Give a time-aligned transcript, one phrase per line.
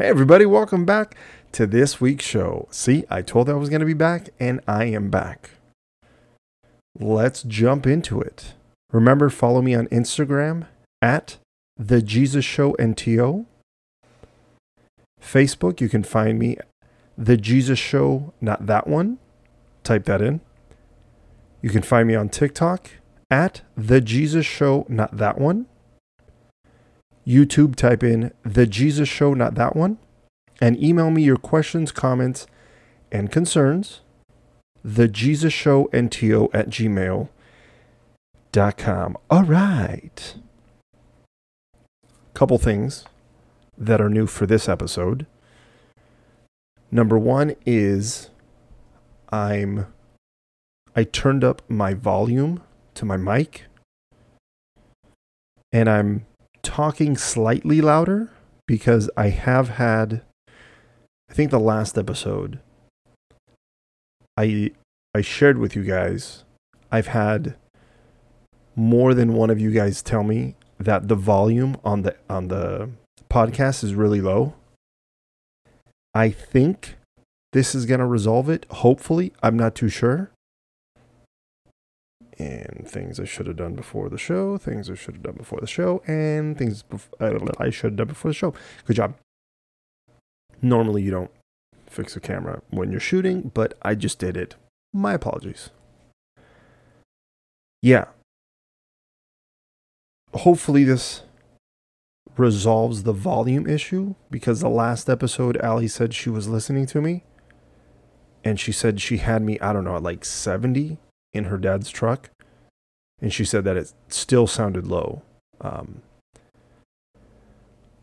[0.00, 1.14] Hey, everybody, welcome back
[1.52, 2.68] to this week's show.
[2.70, 5.50] See, I told I was going to be back, and I am back.
[6.98, 8.54] Let's jump into it.
[8.94, 10.66] Remember, follow me on Instagram
[11.02, 11.36] at
[11.76, 13.44] The Jesus Show NTO.
[15.22, 16.56] Facebook, you can find me
[17.18, 19.18] The Jesus Show, not that one.
[19.84, 20.40] Type that in.
[21.60, 22.88] You can find me on TikTok
[23.30, 25.66] at The Jesus Show, not that one.
[27.30, 29.98] YouTube, type in The Jesus Show, not that one.
[30.60, 32.48] And email me your questions, comments,
[33.12, 34.00] and concerns.
[34.82, 37.28] The Jesus Show NTO at gmail.com.
[39.30, 40.34] All right.
[42.34, 43.04] Couple things
[43.78, 45.26] that are new for this episode.
[46.90, 48.30] Number one is
[49.30, 49.86] I'm
[50.96, 52.62] I turned up my volume
[52.94, 53.66] to my mic
[55.72, 56.26] and I'm
[56.62, 58.30] talking slightly louder
[58.66, 60.22] because I have had
[61.30, 62.60] I think the last episode
[64.36, 64.70] I
[65.14, 66.44] I shared with you guys
[66.90, 67.56] I've had
[68.76, 72.90] more than one of you guys tell me that the volume on the on the
[73.30, 74.54] podcast is really low.
[76.14, 76.96] I think
[77.52, 78.66] this is going to resolve it.
[78.70, 80.30] Hopefully, I'm not too sure.
[82.40, 85.60] And things I should have done before the show, things I should have done before
[85.60, 88.54] the show, and things bef- I should have done before the show.
[88.86, 89.14] Good job.
[90.62, 91.30] Normally, you don't
[91.86, 94.54] fix a camera when you're shooting, but I just did it.
[94.94, 95.68] My apologies.
[97.82, 98.06] Yeah.
[100.32, 101.22] Hopefully, this
[102.38, 107.22] resolves the volume issue because the last episode, Ali said she was listening to me
[108.42, 110.96] and she said she had me, I don't know, at like 70
[111.32, 112.30] in her dad's truck.
[113.20, 115.22] And she said that it still sounded low.
[115.60, 116.02] Um,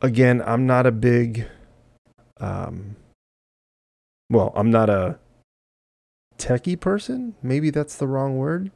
[0.01, 1.47] again, I'm not a big,
[2.39, 2.95] um,
[4.29, 5.17] well, I'm not a
[6.37, 7.35] techie person.
[7.41, 8.71] Maybe that's the wrong word.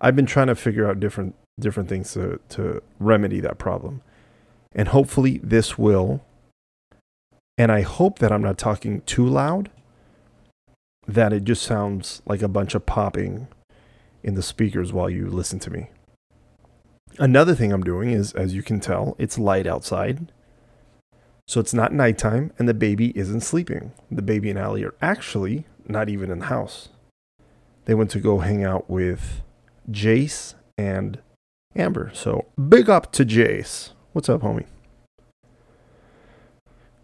[0.00, 4.02] I've been trying to figure out different different things to, to remedy that problem.
[4.74, 6.24] And hopefully this will.
[7.56, 9.70] And I hope that I'm not talking too loud,
[11.06, 13.48] that it just sounds like a bunch of popping
[14.22, 15.90] in the speakers while you listen to me.
[17.18, 20.32] Another thing I'm doing is, as you can tell, it's light outside.
[21.46, 23.92] So it's not nighttime and the baby isn't sleeping.
[24.10, 26.88] The baby and Ali are actually not even in the house.
[27.84, 29.42] They went to go hang out with
[29.90, 31.18] Jace and
[31.76, 32.10] Amber.
[32.14, 33.90] So big up to Jace.
[34.12, 34.66] What's up, homie?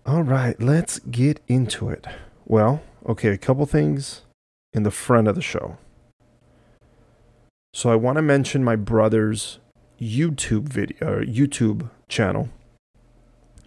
[0.06, 2.06] All right, let's get into it.
[2.46, 4.22] Well, okay, a couple things
[4.72, 5.78] in the front of the show.
[7.72, 9.58] So I want to mention my brother's
[10.00, 12.48] YouTube video, YouTube channel.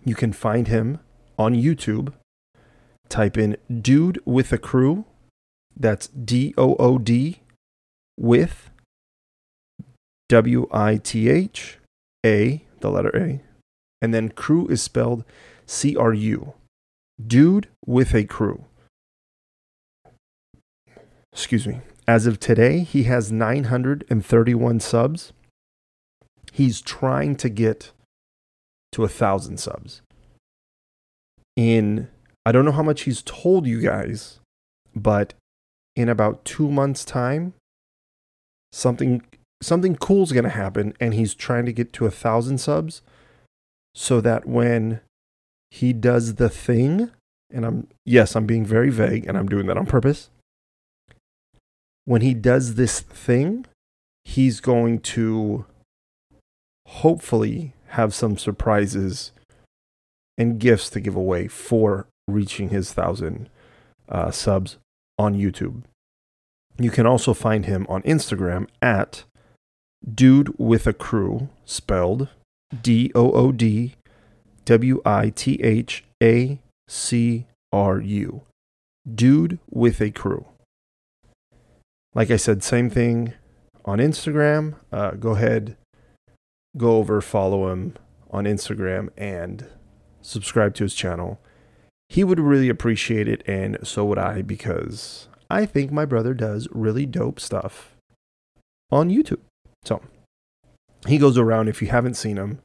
[0.03, 0.99] You can find him
[1.37, 2.13] on YouTube.
[3.09, 5.05] Type in "Dood with A Cru."
[5.75, 7.41] That's D O O D
[8.17, 8.69] with
[10.29, 11.77] W I T H
[12.25, 13.41] A, the letter A.
[14.01, 15.23] And then crew is spelled
[15.65, 16.53] C R U.
[17.25, 18.65] Dood with A Cru.
[21.33, 21.81] Excuse me.
[22.07, 25.33] As of today, he has 931 subs.
[26.51, 27.91] He's trying to get
[28.91, 30.01] to a thousand subs.
[31.55, 32.07] In,
[32.45, 34.39] I don't know how much he's told you guys,
[34.95, 35.33] but
[35.95, 37.53] in about two months' time,
[38.71, 39.23] something
[39.61, 43.01] something cool's gonna happen, and he's trying to get to a thousand subs,
[43.95, 44.99] so that when
[45.71, 47.11] he does the thing,
[47.51, 50.29] and I'm yes, I'm being very vague, and I'm doing that on purpose.
[52.05, 53.65] When he does this thing,
[54.25, 55.65] he's going to
[56.87, 59.31] hopefully have some surprises
[60.37, 63.49] and gifts to give away for reaching his thousand
[64.09, 64.77] uh, subs
[65.17, 65.83] on YouTube.
[66.79, 69.23] You can also find him on Instagram at
[70.03, 72.29] Dood with A Cru, spelled
[72.81, 73.95] D O O D
[74.65, 78.41] W I T H A C R U.
[79.13, 80.45] Dood with A Cru.
[82.15, 83.33] Like I said, same thing
[83.85, 84.75] on Instagram.
[84.91, 85.77] Uh, go ahead,
[86.77, 87.95] go over, follow him
[88.29, 89.67] on Instagram, and
[90.21, 91.39] subscribe to his channel.
[92.09, 96.67] He would really appreciate it, and so would I, because I think my brother does
[96.71, 97.95] really dope stuff
[98.91, 99.41] on YouTube.
[99.83, 100.01] So
[101.07, 102.59] he goes around, if you haven't seen him,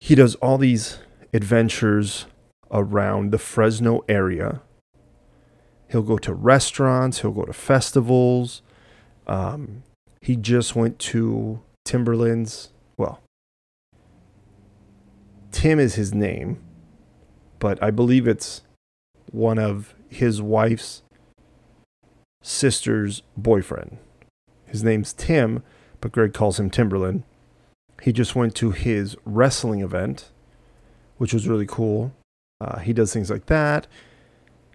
[0.00, 0.98] he does all these
[1.32, 2.26] adventures
[2.70, 4.62] around the Fresno area.
[5.88, 8.62] He'll go to restaurants, he'll go to festivals.
[9.26, 9.82] Um,
[10.20, 13.20] he just went to Timberland's, well,
[15.52, 16.60] Tim is his name,
[17.58, 18.62] but I believe it's
[19.30, 21.02] one of his wife's
[22.42, 23.98] sister's boyfriend.
[24.66, 25.62] His name's Tim,
[26.00, 27.22] but Greg calls him Timberland.
[28.02, 30.30] He just went to his wrestling event,
[31.16, 32.12] which was really cool.
[32.60, 33.86] Uh, he does things like that.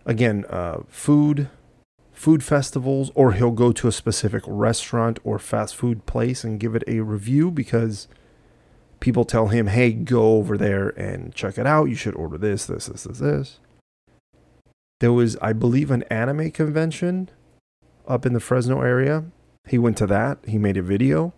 [0.05, 1.49] Again, uh, food,
[2.11, 6.75] food festivals, or he'll go to a specific restaurant or fast food place and give
[6.75, 8.07] it a review because
[8.99, 11.85] people tell him, hey, go over there and check it out.
[11.85, 13.59] You should order this, this, this, this, this.
[14.99, 17.29] There was, I believe, an anime convention
[18.07, 19.25] up in the Fresno area.
[19.67, 20.39] He went to that.
[20.47, 21.33] He made a video.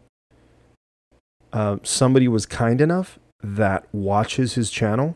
[1.51, 5.15] Uh, somebody was kind enough that watches his channel,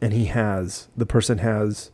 [0.00, 1.90] and he has the person has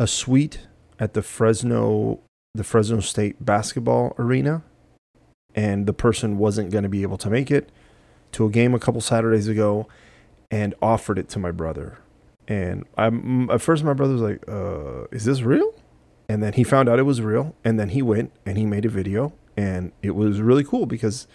[0.00, 0.66] a suite
[0.98, 2.20] at the Fresno
[2.54, 4.64] the Fresno State basketball arena,
[5.54, 7.70] and the person wasn't going to be able to make it
[8.32, 9.86] to a game a couple Saturdays ago,
[10.50, 11.98] and offered it to my brother.
[12.48, 15.72] And I'm at first my brother was like, uh, "Is this real?"
[16.28, 18.84] And then he found out it was real, and then he went and he made
[18.84, 21.28] a video, and it was really cool because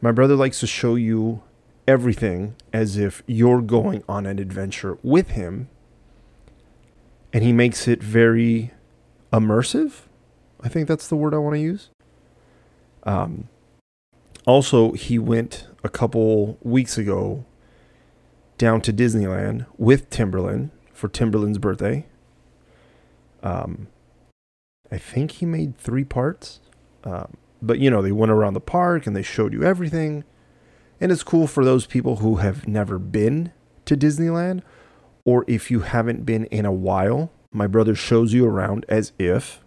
[0.00, 1.42] my brother likes to show you
[1.88, 5.68] everything as if you're going on an adventure with him,
[7.34, 8.70] and he makes it very
[9.32, 10.02] immersive.
[10.62, 11.90] I think that's the word I want to use.
[13.02, 13.48] Um,
[14.46, 17.44] also, he went a couple weeks ago
[18.56, 22.06] down to Disneyland with Timberland for Timberland's birthday.
[23.42, 23.88] Um,
[24.92, 26.60] I think he made three parts.
[27.02, 30.22] Um, but, you know, they went around the park and they showed you everything.
[31.00, 33.50] And it's cool for those people who have never been
[33.86, 34.62] to Disneyland
[35.24, 37.30] or if you haven't been in a while.
[37.52, 39.60] My brother shows you around as if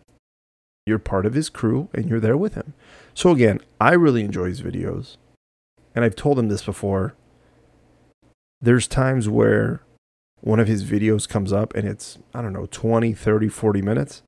[0.85, 2.73] you're part of his crew and you're there with him.
[3.13, 5.17] So, again, I really enjoy his videos.
[5.95, 7.15] And I've told him this before
[8.61, 9.81] there's times where
[10.41, 14.23] one of his videos comes up and it's, I don't know, 20, 30, 40 minutes.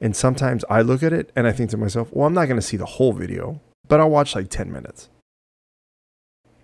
[0.00, 2.60] And sometimes I look at it and I think to myself, well, I'm not going
[2.60, 5.08] to see the whole video, but I'll watch like 10 minutes.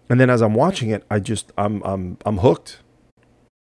[0.08, 2.78] And then as I'm watching it, I just, I'm, I'm, I'm hooked.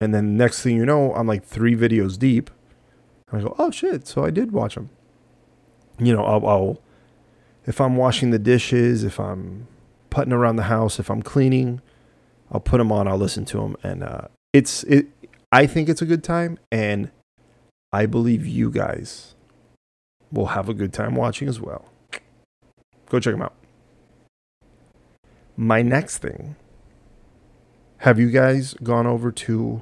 [0.04, 2.52] And then next thing you know, I'm like three videos deep.
[3.32, 4.06] I go, oh shit.
[4.06, 4.90] So I did watch them.
[5.98, 6.82] You know, I'll, I'll
[7.66, 9.68] if I'm washing the dishes, if I'm
[10.10, 11.82] putting around the house, if I'm cleaning,
[12.52, 13.08] I'll put them on.
[13.08, 15.08] I'll listen to them, and uh, it's it.
[15.52, 17.10] I think it's a good time, and
[17.94, 19.36] I believe you guys
[20.32, 21.86] will have a good time watching as well.
[23.10, 23.56] Go check them out.
[25.56, 26.56] My next thing.
[28.00, 29.82] Have you guys gone over to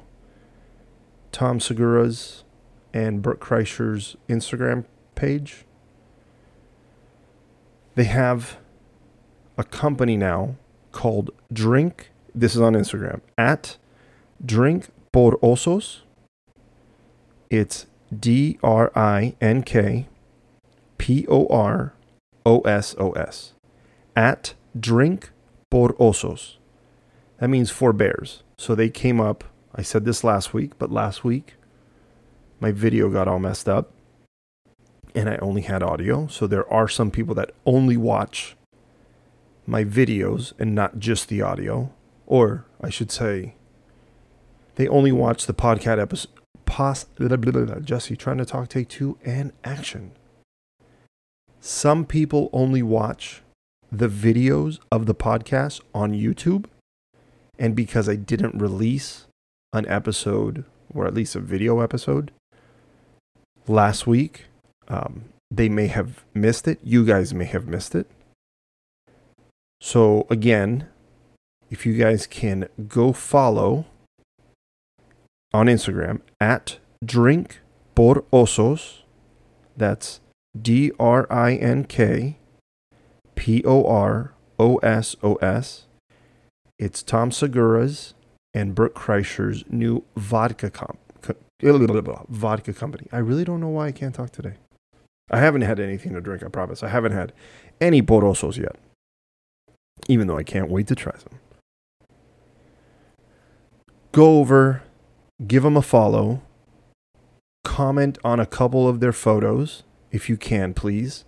[1.32, 2.44] Tom Segura's
[2.94, 4.84] and Bert Kreischer's Instagram
[5.14, 5.64] page?
[7.94, 8.58] They have
[9.58, 10.56] a company now
[10.92, 13.76] called Drink this is on Instagram at
[14.44, 16.00] Drink por Osos.
[17.50, 17.86] It's
[18.16, 20.08] D R I N K
[20.98, 21.94] P O R
[22.46, 23.52] O S O S.
[24.16, 25.30] At Drink
[25.70, 26.56] por Osos.
[27.38, 28.42] That means for bears.
[28.58, 29.44] So they came up.
[29.74, 31.54] I said this last week, but last week
[32.60, 33.92] my video got all messed up
[35.14, 36.26] and I only had audio.
[36.26, 38.56] So there are some people that only watch
[39.66, 41.92] my videos and not just the audio.
[42.26, 43.54] Or I should say,
[44.76, 46.30] they only watch the podcast episode.
[46.64, 50.12] Pos- blah, blah, blah, Jesse trying to talk, take two, and action.
[51.60, 53.42] Some people only watch
[53.90, 56.66] the videos of the podcast on YouTube.
[57.58, 59.26] And because I didn't release
[59.72, 60.64] an episode,
[60.94, 62.30] or at least a video episode,
[63.66, 64.46] last week,
[64.88, 66.78] um, they may have missed it.
[66.82, 68.06] You guys may have missed it.
[69.80, 70.88] So, again,
[71.70, 73.86] if you guys can go follow
[75.52, 77.60] on Instagram at drink
[77.94, 79.02] por osos,
[79.76, 80.20] that's
[80.60, 82.38] D R I N K
[83.34, 85.86] P O R O S O S.
[86.78, 88.14] It's Tom Segura's
[88.54, 90.98] and Bert Kreischer's new vodka comp.
[92.28, 93.08] Vodka company.
[93.12, 94.54] I really don't know why I can't talk today.
[95.30, 96.82] I haven't had anything to drink, I promise.
[96.82, 97.32] I haven't had
[97.80, 98.76] any Porosos yet.
[100.08, 101.38] Even though I can't wait to try some
[104.12, 104.82] go over,
[105.46, 106.42] give them a follow,
[107.64, 111.24] comment on a couple of their photos if you can, please.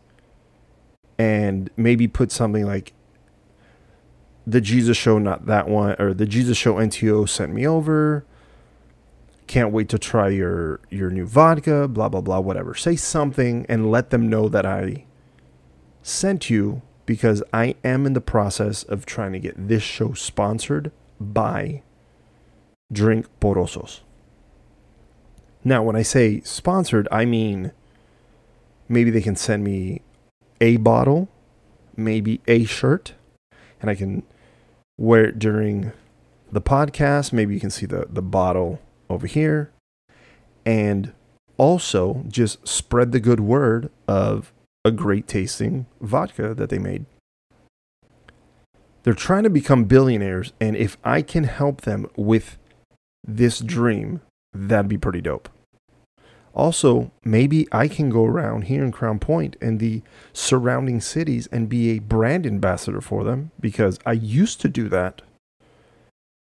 [1.19, 2.93] And maybe put something like
[4.47, 8.25] the Jesus Show, not that one, or the Jesus Show NTO sent me over.
[9.47, 12.75] Can't wait to try your your new vodka, blah blah blah, whatever.
[12.75, 15.05] Say something and let them know that I
[16.03, 20.93] sent you because I am in the process of trying to get this show sponsored
[21.21, 21.83] by
[22.91, 24.01] Drink Porosos.
[25.63, 27.73] Now, when I say sponsored, I mean
[28.89, 30.03] maybe they can send me
[30.61, 31.29] a bottle,
[31.97, 33.15] maybe a shirt,
[33.81, 34.23] and I can
[34.99, 35.93] it during
[36.51, 37.33] the podcast.
[37.33, 39.71] Maybe you can see the, the bottle over here.
[40.65, 41.13] And
[41.57, 44.53] also just spread the good word of
[44.85, 47.07] a great tasting vodka that they made.
[49.03, 52.57] They're trying to become billionaires, and if I can help them with
[53.27, 54.23] this dream,
[54.55, 55.51] that'd be pretty dope.
[56.55, 61.69] Also, maybe I can go around here in Crown Point and the surrounding cities and
[61.69, 65.23] be a brand ambassador for them because I used to do that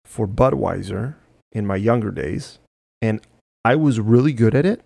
[0.05, 1.15] for Budweiser
[1.51, 2.59] in my younger days,
[3.01, 3.19] and
[3.63, 4.81] I was really good at it.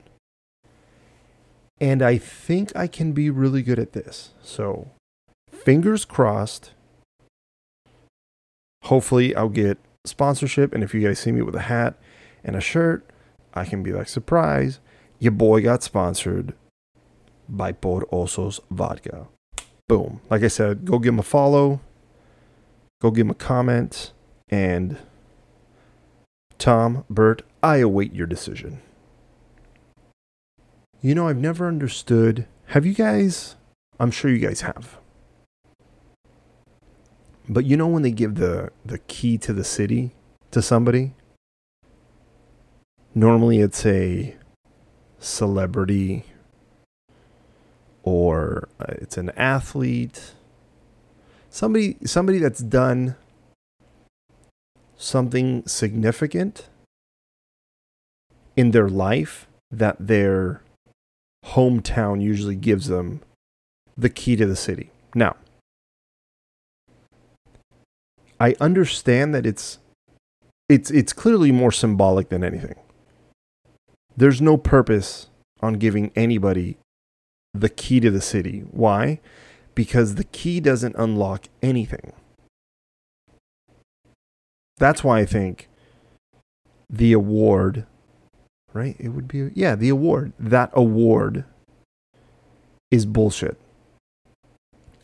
[1.82, 4.32] And I think I can be really good at this.
[4.42, 4.90] So,
[5.52, 6.72] fingers crossed.
[8.84, 10.74] Hopefully, I'll get sponsorship.
[10.74, 11.98] And if you guys see me with a hat
[12.44, 13.06] and a shirt,
[13.54, 14.80] I can be like, surprise,
[15.20, 16.54] your boy got sponsored
[17.48, 19.28] by Por Osos Vodka.
[19.88, 20.22] Boom.
[20.30, 21.82] Like I said, go give him a follow,
[23.02, 24.14] go give him a comment,
[24.50, 24.98] and
[26.58, 28.82] Tom, Bert, I await your decision.
[31.02, 32.46] You know, I've never understood.
[32.68, 33.56] Have you guys?
[34.00, 35.00] I'm sure you guys have.
[37.48, 40.12] But you know when they give the the key to the city
[40.52, 41.14] to somebody?
[43.16, 44.36] Normally it's a
[45.20, 46.26] celebrity
[48.04, 50.34] or uh, it's an athlete.
[51.50, 53.16] Somebody somebody that's done
[54.98, 56.70] something significant
[58.56, 60.62] in their life that their
[61.46, 63.22] hometown usually gives them
[63.98, 64.92] the key to the city.
[65.16, 65.36] Now,
[68.40, 69.80] I understand that it's
[70.68, 72.76] it's it's clearly more symbolic than anything.
[74.20, 75.30] There's no purpose
[75.62, 76.78] on giving anybody
[77.54, 78.66] the key to the city.
[78.70, 79.22] Why?
[79.76, 82.12] Because the key doesn't unlock anything.
[84.78, 85.70] That's why I think
[86.90, 87.86] the award,
[88.74, 88.98] right?
[89.00, 90.34] It would be, yeah, the award.
[90.38, 91.46] That award
[92.92, 93.58] is bullshit.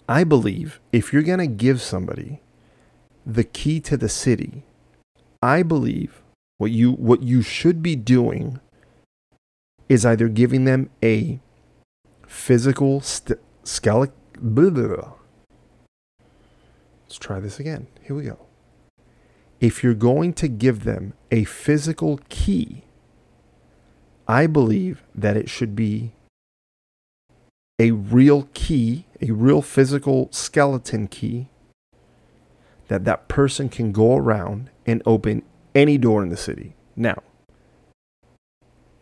[0.09, 2.41] I believe if you're going to give somebody
[3.25, 4.63] the key to the city,
[5.41, 6.21] I believe
[6.57, 8.59] what you what you should be doing
[9.87, 11.39] is either giving them a
[12.27, 14.15] physical st- skeleton.
[17.03, 17.87] Let's try this again.
[18.01, 18.45] Here we go
[19.59, 22.83] if you're going to give them a physical key,
[24.27, 26.13] I believe that it should be
[27.79, 31.49] a real key, a real physical skeleton key
[32.87, 36.75] that that person can go around and open any door in the city.
[36.95, 37.23] Now,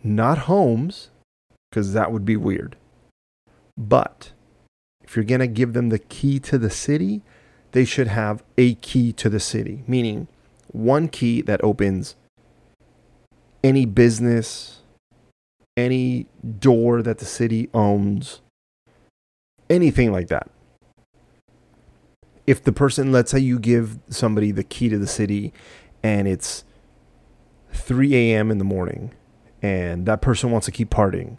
[0.04, 1.10] not homes,
[1.70, 2.76] because that would be weird.
[3.78, 4.32] But
[5.04, 7.22] if you're going to give them the key to the city,
[7.72, 10.28] they should have a key to the city, meaning
[10.68, 12.16] one key that opens
[13.64, 14.82] any business,
[15.76, 16.28] any
[16.60, 18.42] door that the city owns,
[19.70, 20.50] anything like that.
[22.46, 25.54] If the person, let's say you give somebody the key to the city
[26.04, 26.66] and it's
[27.72, 28.52] 3 a.m.
[28.52, 29.14] in the morning
[29.64, 31.38] and that person wants to keep partying,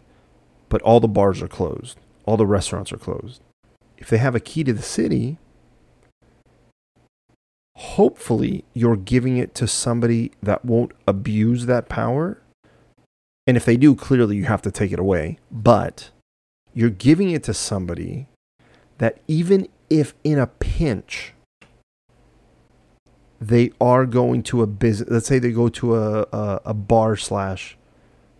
[0.67, 3.39] but all the bars are closed, all the restaurants are closed.
[3.97, 5.37] If they have a key to the city,
[7.77, 12.41] hopefully you're giving it to somebody that won't abuse that power.
[13.47, 15.37] And if they do, clearly you have to take it away.
[15.51, 16.09] But
[16.73, 18.27] you're giving it to somebody
[18.97, 21.33] that even if in a pinch,
[23.39, 27.15] they are going to a business, let's say they go to a, a, a bar
[27.15, 27.77] slash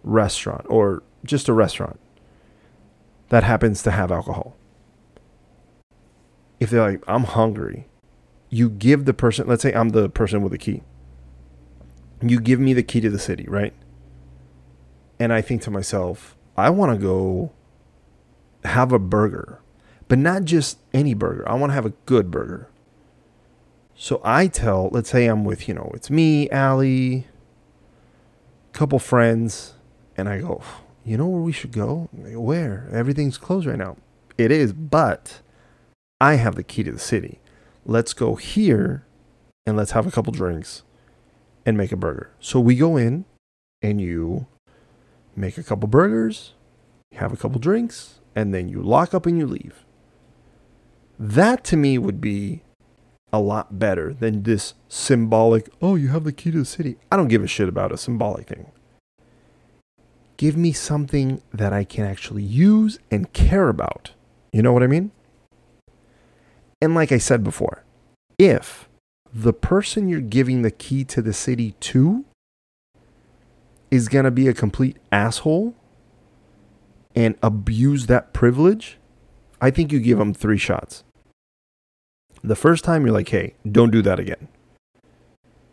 [0.05, 1.99] restaurant or just a restaurant
[3.29, 4.55] that happens to have alcohol.
[6.59, 7.87] If they're like, I'm hungry,
[8.49, 10.83] you give the person, let's say I'm the person with the key.
[12.21, 13.73] You give me the key to the city, right?
[15.19, 17.51] And I think to myself, I want to go
[18.63, 19.59] have a burger,
[20.07, 21.47] but not just any burger.
[21.49, 22.69] I want to have a good burger.
[23.95, 27.27] So I tell, let's say I'm with, you know, it's me, Allie,
[28.73, 29.74] couple friends,
[30.17, 30.61] and I go,
[31.03, 32.09] you know where we should go?
[32.11, 32.89] Where?
[32.91, 33.97] Everything's closed right now.
[34.37, 35.41] It is, but
[36.19, 37.39] I have the key to the city
[37.85, 39.05] let's go here
[39.65, 40.83] and let's have a couple drinks
[41.65, 42.31] and make a burger.
[42.39, 43.25] So we go in
[43.81, 44.47] and you
[45.35, 46.53] make a couple burgers,
[47.13, 49.85] have a couple drinks, and then you lock up and you leave.
[51.17, 52.63] That to me would be
[53.31, 56.97] a lot better than this symbolic, oh, you have the key to the city.
[57.11, 58.71] I don't give a shit about a symbolic thing.
[60.37, 64.11] Give me something that I can actually use and care about.
[64.51, 65.11] You know what I mean?
[66.81, 67.83] And like I said before,
[68.37, 68.89] if
[69.33, 72.25] the person you're giving the key to the city to
[73.91, 75.73] is going to be a complete asshole
[77.15, 78.97] and abuse that privilege,
[79.61, 81.03] I think you give them three shots.
[82.43, 84.47] The first time, you're like, hey, don't do that again.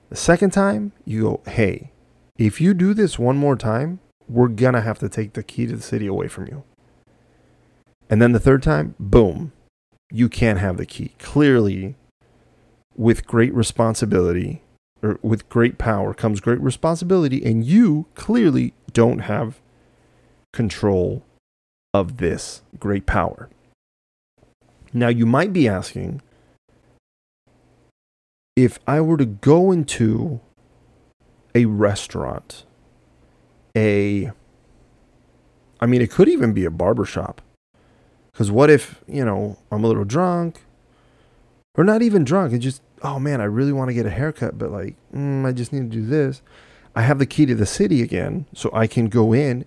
[0.09, 1.91] The second time, you go, hey,
[2.39, 4.01] if you do this one more time,
[4.33, 6.65] we're going to have to take the key to the city away from you.
[8.09, 9.53] And then the third time, boom,
[10.11, 11.15] you can't have the key.
[11.19, 11.97] Clearly,
[12.97, 14.63] with great responsibility
[15.03, 19.61] or with great power comes great responsibility, and you clearly don't have
[20.53, 21.25] control
[21.95, 23.49] of this great power.
[24.93, 26.23] Now, you might be asking
[28.55, 30.41] if I were to go into
[31.55, 32.65] a restaurant,
[33.77, 34.33] a,
[35.81, 37.41] I mean, it could even be a barber shop.
[38.33, 40.63] Because what if, you know, I'm a little drunk,
[41.75, 44.59] or not even drunk, and just, oh man, I really want to get a haircut,
[44.59, 46.41] but like, mm, I just need to do this.
[46.95, 49.65] I have the key to the city again, so I can go in.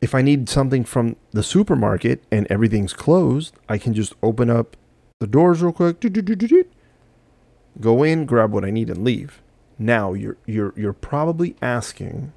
[0.00, 4.76] If I need something from the supermarket and everything's closed, I can just open up
[5.20, 6.00] the doors real quick.
[7.78, 9.42] Go in, grab what I need, and leave.
[9.80, 12.32] Now you're you're you're probably asking,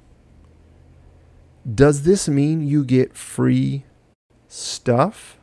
[1.72, 3.84] does this mean you get free
[4.48, 5.36] stuff?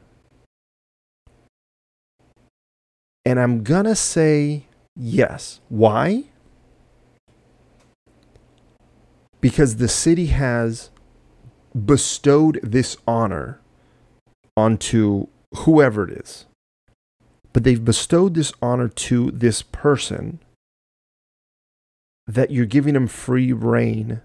[3.23, 4.65] And I'm gonna say
[4.95, 5.59] yes.
[5.69, 6.23] Why?
[9.39, 10.89] Because the city has
[11.85, 13.61] bestowed this honor
[14.57, 16.45] onto whoever it is
[17.53, 20.39] but they've bestowed this honor to this person
[22.33, 24.21] that you're giving them free reign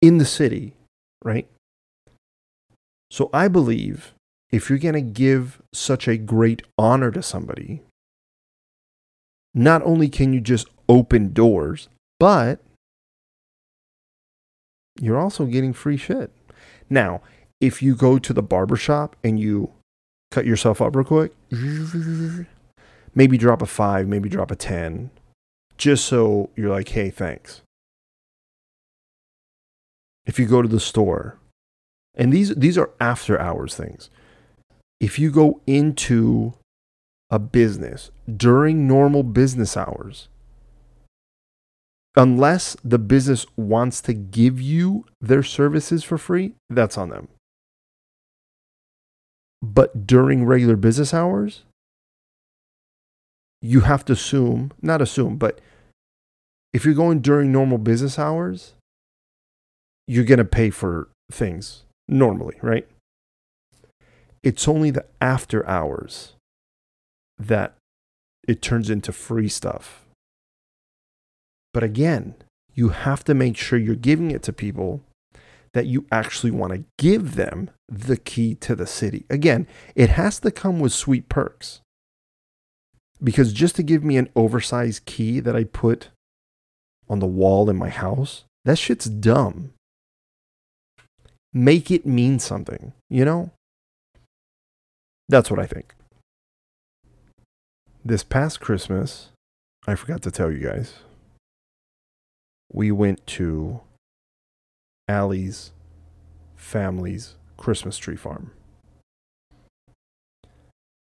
[0.00, 0.74] in the city,
[1.24, 1.48] right?
[3.10, 4.14] So I believe
[4.50, 7.82] if you're going to give such a great honor to somebody,
[9.54, 12.60] not only can you just open doors, but
[15.00, 16.30] you're also getting free shit.
[16.88, 17.20] Now,
[17.60, 19.72] if you go to the barbershop and you
[20.32, 21.32] cut yourself up real quick.
[23.14, 25.10] Maybe drop a five, maybe drop a 10,
[25.82, 27.60] just so you're like, hey, thanks.
[30.24, 31.38] If you go to the store,
[32.14, 34.08] and these, these are after hours things.
[35.00, 36.52] If you go into
[37.30, 40.28] a business during normal business hours,
[42.14, 47.26] unless the business wants to give you their services for free, that's on them.
[49.60, 51.64] But during regular business hours,
[53.60, 55.60] you have to assume, not assume, but
[56.72, 58.74] if you're going during normal business hours,
[60.06, 62.88] you're going to pay for things normally, right?
[64.42, 66.34] It's only the after hours
[67.38, 67.74] that
[68.46, 70.04] it turns into free stuff.
[71.72, 72.34] But again,
[72.74, 75.02] you have to make sure you're giving it to people
[75.74, 79.24] that you actually want to give them the key to the city.
[79.30, 81.80] Again, it has to come with sweet perks.
[83.22, 86.08] Because just to give me an oversized key that I put
[87.12, 89.74] on the wall in my house, that shit's dumb.
[91.52, 93.50] Make it mean something, you know?
[95.28, 95.94] That's what I think.
[98.02, 99.28] This past Christmas,
[99.86, 100.94] I forgot to tell you guys,
[102.72, 103.82] we went to
[105.06, 105.72] Allie's
[106.56, 108.52] family's Christmas tree farm.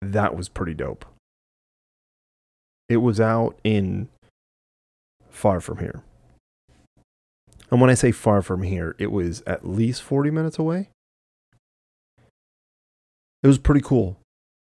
[0.04, 1.06] That was pretty dope.
[2.88, 4.10] It was out in
[5.36, 6.04] far from here.
[7.72, 10.90] And when I say far from here, it was at least 40 minutes away.
[13.44, 14.18] It was pretty cool.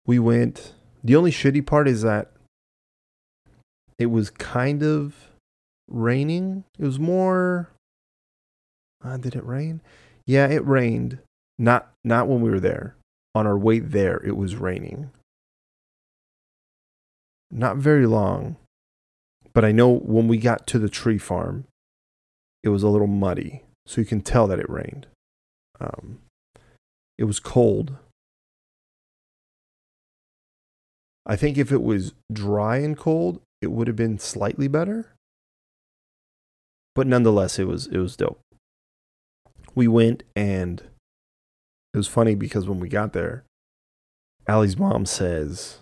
[0.05, 0.73] We went.
[1.03, 2.31] The only shitty part is that
[3.97, 5.31] it was kind of
[5.87, 6.63] raining.
[6.79, 7.69] It was more
[9.05, 9.81] uh, did it rain?
[10.25, 11.19] Yeah, it rained.
[11.59, 12.95] Not not when we were there.
[13.33, 15.11] On our way there, it was raining.
[17.51, 18.55] Not very long,
[19.55, 21.65] but I know when we got to the tree farm,
[22.61, 25.07] it was a little muddy, so you can tell that it rained.
[25.79, 26.19] Um,
[27.17, 27.97] it was cold.
[31.25, 35.15] I think if it was dry and cold, it would have been slightly better.
[36.93, 38.39] But nonetheless, it was it was dope
[39.75, 40.81] we went and
[41.93, 43.43] it was funny because when we got there,
[44.47, 45.79] Allie's mom says,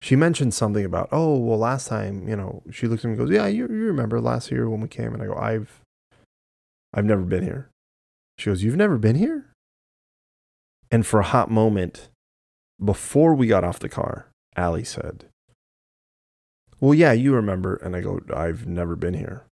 [0.00, 3.18] she mentioned something about, oh, well, last time, you know, she looks at me and
[3.18, 5.12] goes, yeah, you, you remember last year when we came?
[5.12, 5.80] And I go, I've,
[6.94, 7.70] I've never been here.
[8.38, 9.46] She goes, you've never been here?
[10.90, 12.08] And for a hot moment,
[12.82, 15.24] before we got off the car, Allie said,
[16.80, 17.76] well, yeah, you remember.
[17.76, 19.44] And I go, I've never been here.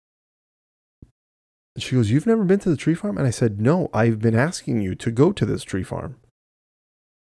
[1.78, 3.18] She goes, You've never been to the tree farm?
[3.18, 6.16] And I said, No, I've been asking you to go to this tree farm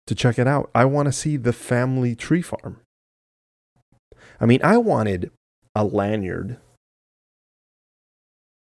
[0.07, 0.71] to check it out.
[0.73, 2.81] I want to see the family tree farm.
[4.39, 5.31] I mean, I wanted
[5.75, 6.57] a lanyard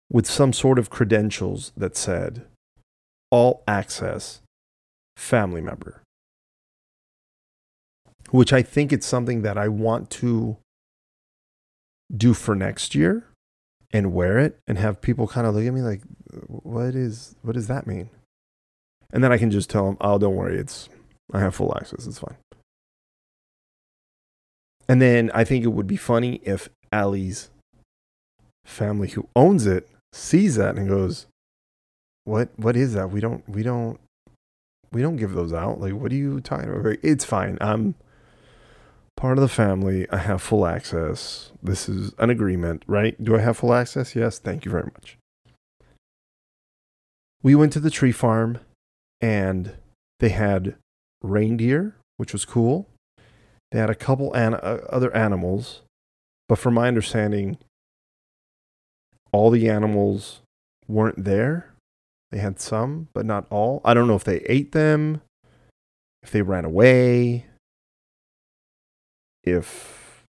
[0.09, 2.45] with some sort of credentials that said
[3.31, 4.41] all access
[5.17, 6.01] family member,
[8.29, 10.57] which I think it's something that I want to
[12.15, 13.25] do for next year
[13.91, 16.01] and wear it and have people kind of look at me like,
[16.47, 18.09] what is, what does that mean?
[19.11, 20.89] And then I can just tell them, oh, don't worry, it's,
[21.33, 22.38] I have full access, it's fine.
[24.88, 27.50] And then I think it would be funny if Ali's
[28.65, 31.28] family who owns it sees that and goes,
[32.24, 32.50] "What?
[32.58, 33.12] What is that?
[33.12, 33.48] We don't.
[33.50, 34.00] We don't.
[34.91, 35.82] We don't give those out.
[35.82, 36.98] Like, what are you talking about?
[37.02, 37.58] It's fine.
[37.60, 37.95] I'm
[39.17, 40.08] part of the family.
[40.10, 41.52] I have full access.
[41.62, 43.21] This is an agreement, right?
[43.21, 44.15] Do I have full access?
[44.15, 44.39] Yes.
[44.39, 45.17] Thank you very much.
[47.43, 48.60] We went to the tree farm,
[49.21, 49.76] and
[50.19, 50.76] they had
[51.21, 52.88] reindeer, which was cool.
[53.75, 55.81] They had a couple an- uh, other animals,
[56.47, 57.57] but from my understanding,
[59.33, 60.39] all the animals
[60.88, 61.73] weren't there.
[62.31, 63.81] They had some, but not all.
[63.83, 65.19] I don't know if they ate them,
[66.23, 67.47] if they ran away,
[69.43, 70.23] if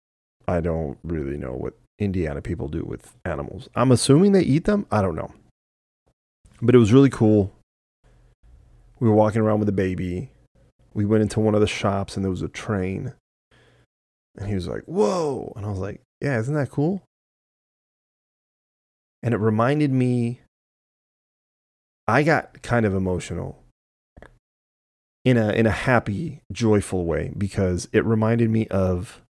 [0.48, 3.68] I don't really know what Indiana people do with animals.
[3.74, 4.86] I'm assuming they eat them.
[4.90, 5.34] I don't know.
[6.62, 7.52] But it was really cool.
[9.00, 10.30] We were walking around with a baby.
[10.94, 13.12] We went into one of the shops and there was a train
[14.36, 15.52] and he was like, Whoa.
[15.56, 17.02] And I was like, Yeah, isn't that cool?
[19.22, 20.40] And it reminded me,
[22.06, 23.62] I got kind of emotional
[25.24, 29.22] in a, in a happy, joyful way because it reminded me of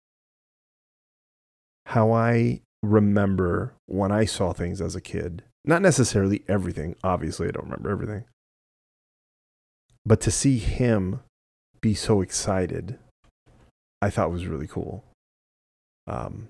[1.86, 5.44] how I remember when I saw things as a kid.
[5.64, 6.96] Not necessarily everything.
[7.04, 8.24] Obviously, I don't remember everything.
[10.04, 11.20] But to see him
[11.80, 12.98] be so excited
[14.04, 15.02] I thought was really cool.
[16.06, 16.48] Um,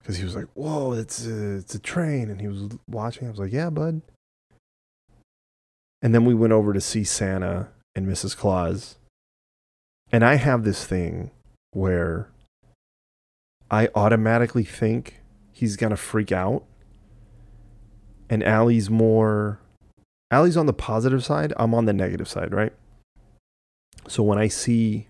[0.00, 3.28] because he was like, "Whoa, it's a, it's a train," and he was watching.
[3.28, 4.02] I was like, "Yeah, bud."
[6.02, 8.36] And then we went over to see Santa and Mrs.
[8.36, 8.96] Claus.
[10.10, 11.30] And I have this thing
[11.70, 12.30] where
[13.70, 15.20] I automatically think
[15.52, 16.64] he's gonna freak out.
[18.28, 19.60] And Allie's more
[20.32, 22.72] Allie's on the positive side, I'm on the negative side, right?
[24.08, 25.09] So when I see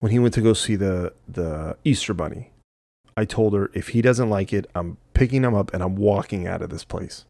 [0.00, 2.50] when he went to go see the the Easter Bunny,
[3.16, 6.46] I told her if he doesn't like it, I'm picking him up and I'm walking
[6.46, 7.24] out of this place.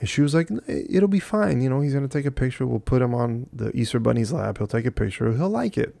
[0.00, 1.62] And she was like, "It'll be fine.
[1.62, 2.66] You know, he's gonna take a picture.
[2.66, 4.58] We'll put him on the Easter Bunny's lap.
[4.58, 5.32] He'll take a picture.
[5.32, 5.94] He'll like it."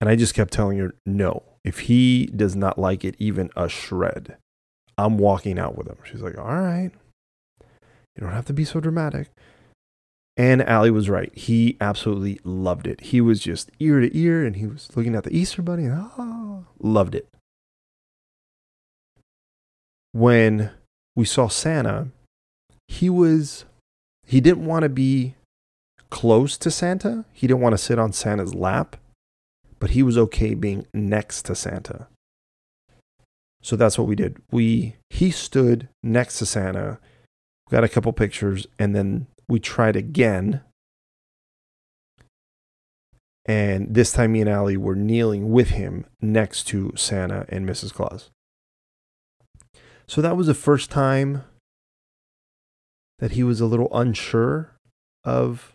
[0.00, 1.42] And I just kept telling her, "No.
[1.64, 4.36] If he does not like it even a shred,
[4.98, 6.90] I'm walking out with him." She's like, "All right.
[8.14, 9.30] You don't have to be so dramatic."
[10.38, 11.36] And Allie was right.
[11.36, 13.00] He absolutely loved it.
[13.00, 16.08] He was just ear to ear and he was looking at the Easter Bunny and
[16.16, 17.28] oh, loved it.
[20.12, 20.70] When
[21.16, 22.08] we saw Santa,
[22.86, 23.64] he was,
[24.26, 25.34] he didn't want to be
[26.08, 27.24] close to Santa.
[27.32, 28.94] He didn't want to sit on Santa's lap,
[29.80, 32.06] but he was okay being next to Santa.
[33.60, 34.40] So that's what we did.
[34.52, 37.00] We, he stood next to Santa,
[37.70, 40.62] got a couple pictures, and then we tried again.
[43.46, 47.92] And this time, me and Allie were kneeling with him next to Santa and Mrs.
[47.94, 48.30] Claus.
[50.06, 51.44] So that was the first time
[53.18, 54.76] that he was a little unsure
[55.24, 55.74] of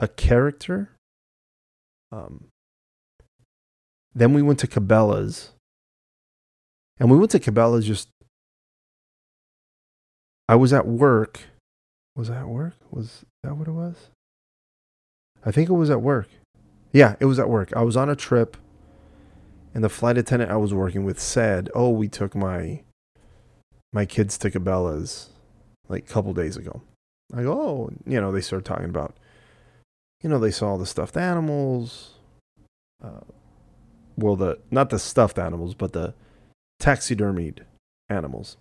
[0.00, 0.90] a character.
[2.12, 2.48] Um,
[4.14, 5.52] then we went to Cabela's.
[6.98, 8.08] And we went to Cabela's just.
[10.48, 11.40] I was at work
[12.18, 12.74] was I at work?
[12.90, 14.10] Was that what it was?
[15.46, 16.28] I think it was at work.
[16.92, 17.72] Yeah, it was at work.
[17.76, 18.56] I was on a trip
[19.72, 22.82] and the flight attendant I was working with said, "Oh, we took my
[23.92, 25.30] my kids to Cabela's
[25.88, 26.82] like a couple days ago."
[27.32, 29.16] I go, "Oh, you know." They started talking about,
[30.20, 32.14] you know, they saw the stuffed animals.
[33.00, 33.20] Uh,
[34.16, 36.14] well, the not the stuffed animals, but the
[36.80, 37.60] taxidermied
[38.08, 38.56] animals.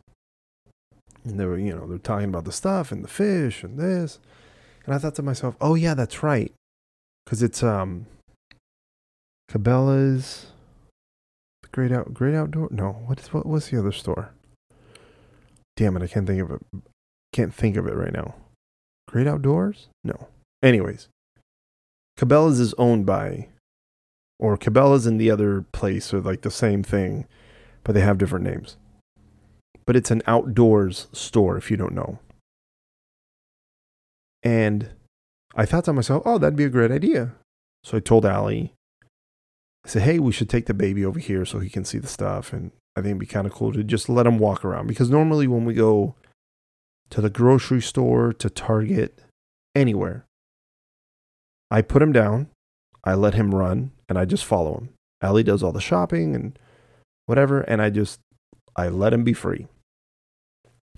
[1.24, 4.20] And they were, you know, they're talking about the stuff and the fish and this.
[4.86, 6.54] And I thought to myself, oh yeah, that's right.
[7.26, 8.06] Cause it's um
[9.52, 10.48] Cabela's
[11.72, 14.32] Great Out Great Outdoor no, what is what was the other store?
[15.76, 16.62] Damn it, I can't think of it
[17.34, 18.36] can't think of it right now.
[19.08, 19.88] Great Outdoors?
[20.04, 20.28] No.
[20.64, 21.10] Anyways.
[22.18, 23.50] Cabela's is owned by
[24.40, 27.26] or Cabela's and the other place are like the same thing,
[27.84, 28.78] but they have different names.
[29.88, 32.20] But it's an outdoors store if you don't know.
[34.44, 34.92] And
[35.56, 37.34] I thought to myself, oh, that'd be a great idea.
[37.84, 38.74] So I told Allie,
[39.86, 42.08] I said, hey, we should take the baby over here so he can see the
[42.08, 42.54] stuff.
[42.54, 44.88] And I think it'd be kind of cool to just let him walk around.
[44.88, 46.16] Because normally when we go
[47.10, 49.20] to the grocery store, to Target,
[49.74, 50.26] anywhere,
[51.72, 52.50] I put him down,
[53.04, 54.90] I let him run, and I just follow him.
[55.22, 56.60] Allie does all the shopping and
[57.26, 58.20] whatever, and I just
[58.76, 59.68] I let him be free.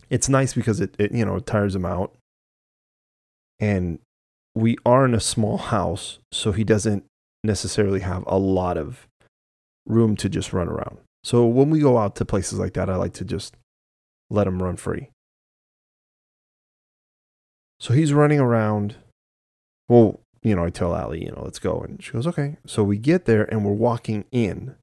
[0.10, 2.16] It's nice because it, it you know tires him out,
[3.60, 4.00] and
[4.56, 7.06] we are in a small house, so he doesn't
[7.44, 9.08] necessarily have a lot of
[9.86, 10.98] room to just run around.
[11.24, 13.56] So when we go out to places like that, I like to just
[14.30, 15.10] let him run free.
[17.80, 18.96] So he's running around.
[19.88, 21.80] Well, you know, I tell Allie, you know, let's go.
[21.80, 22.58] And she goes, okay.
[22.66, 24.76] So we get there and we're walking in.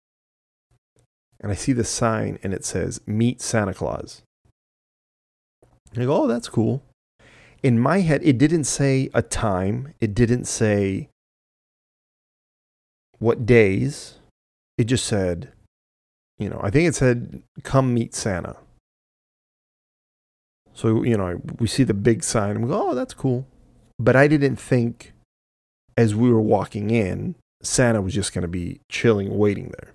[1.41, 4.23] And I see the sign and it says, Meet Santa Claus.
[5.97, 6.83] I go, oh, that's cool.
[7.63, 11.09] In my head, it didn't say a time, it didn't say
[13.19, 14.19] what days.
[14.79, 15.53] It just said,
[16.39, 18.57] you know, I think it said, come meet Santa.
[20.75, 23.47] So, you know, we see the big sign and we go, oh, that's cool.
[23.99, 25.15] But I didn't think
[25.97, 29.95] as we were walking in, Santa was just going to be chilling, waiting there.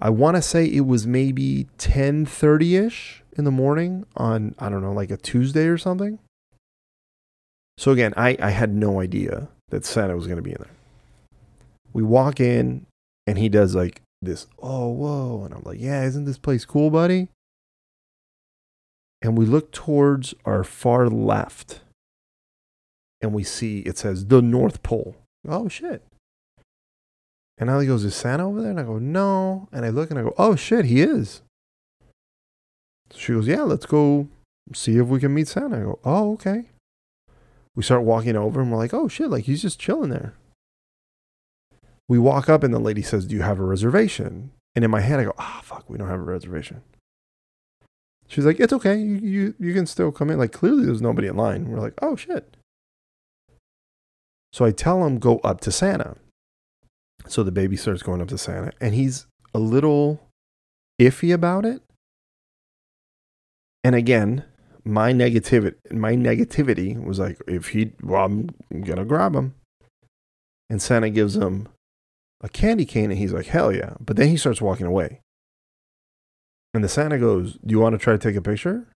[0.00, 4.92] I want to say it was maybe 10:30ish in the morning on I don't know,
[4.92, 6.18] like a Tuesday or something.
[7.76, 10.72] So again, I, I had no idea that Santa was going to be in there.
[11.92, 12.86] We walk in
[13.26, 15.44] and he does like this, oh, whoa.
[15.44, 17.28] And I'm like, yeah, isn't this place cool, buddy?
[19.22, 21.80] And we look towards our far left
[23.20, 25.16] and we see it says the North Pole.
[25.46, 26.02] Oh shit.
[27.60, 28.70] And Ali goes, Is Santa over there?
[28.70, 29.68] And I go, No.
[29.70, 31.42] And I look and I go, Oh shit, he is.
[33.10, 34.28] So she goes, Yeah, let's go
[34.72, 35.76] see if we can meet Santa.
[35.76, 36.64] I go, Oh, okay.
[37.76, 40.34] We start walking over and we're like, Oh shit, like he's just chilling there.
[42.08, 44.52] We walk up and the lady says, Do you have a reservation?
[44.74, 46.80] And in my head, I go, Ah, oh, fuck, we don't have a reservation.
[48.26, 48.96] She's like, It's okay.
[48.96, 50.38] You, you, you can still come in.
[50.38, 51.68] Like, clearly there's nobody in line.
[51.68, 52.56] We're like, Oh shit.
[54.50, 56.16] So I tell him, go up to Santa.
[57.30, 60.20] So the baby starts going up to Santa, and he's a little
[61.00, 61.80] iffy about it.
[63.84, 64.44] And again,
[64.84, 68.50] my negativity, my negativity was like, if he, well, I'm
[68.82, 69.54] gonna grab him.
[70.68, 71.68] And Santa gives him
[72.40, 73.94] a candy cane, and he's like, hell yeah.
[74.00, 75.20] But then he starts walking away.
[76.74, 78.88] And the Santa goes, Do you want to try to take a picture?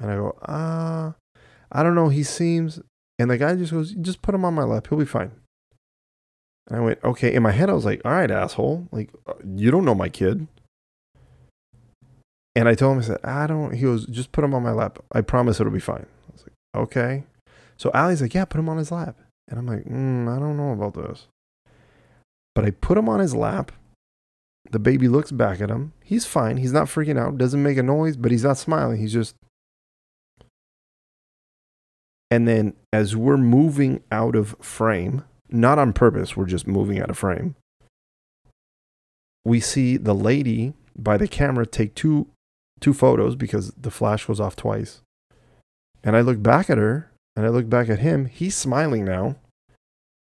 [0.00, 1.12] And I go, Ah, uh,
[1.70, 2.08] I don't know.
[2.08, 2.80] He seems,
[3.18, 4.86] and the guy just goes, just put him on my lap.
[4.88, 5.32] He'll be fine.
[6.68, 7.34] And I went, okay.
[7.34, 8.88] In my head, I was like, all right, asshole.
[8.92, 10.46] Like, uh, you don't know my kid.
[12.54, 14.72] And I told him, I said, I don't, he goes, just put him on my
[14.72, 14.98] lap.
[15.12, 16.06] I promise it'll be fine.
[16.28, 17.24] I was like, okay.
[17.76, 19.16] So Allie's like, yeah, put him on his lap.
[19.48, 21.28] And I'm like, mm, I don't know about this.
[22.54, 23.72] But I put him on his lap.
[24.70, 25.92] The baby looks back at him.
[26.02, 26.56] He's fine.
[26.58, 27.38] He's not freaking out.
[27.38, 28.98] Doesn't make a noise, but he's not smiling.
[29.00, 29.34] He's just
[32.30, 37.10] and then as we're moving out of frame, not on purpose, we're just moving out
[37.10, 37.54] of frame,
[39.44, 42.28] we see the lady by the camera take two
[42.80, 45.02] two photos because the flash goes off twice.
[46.04, 48.26] And I look back at her and I look back at him.
[48.26, 49.36] He's smiling now.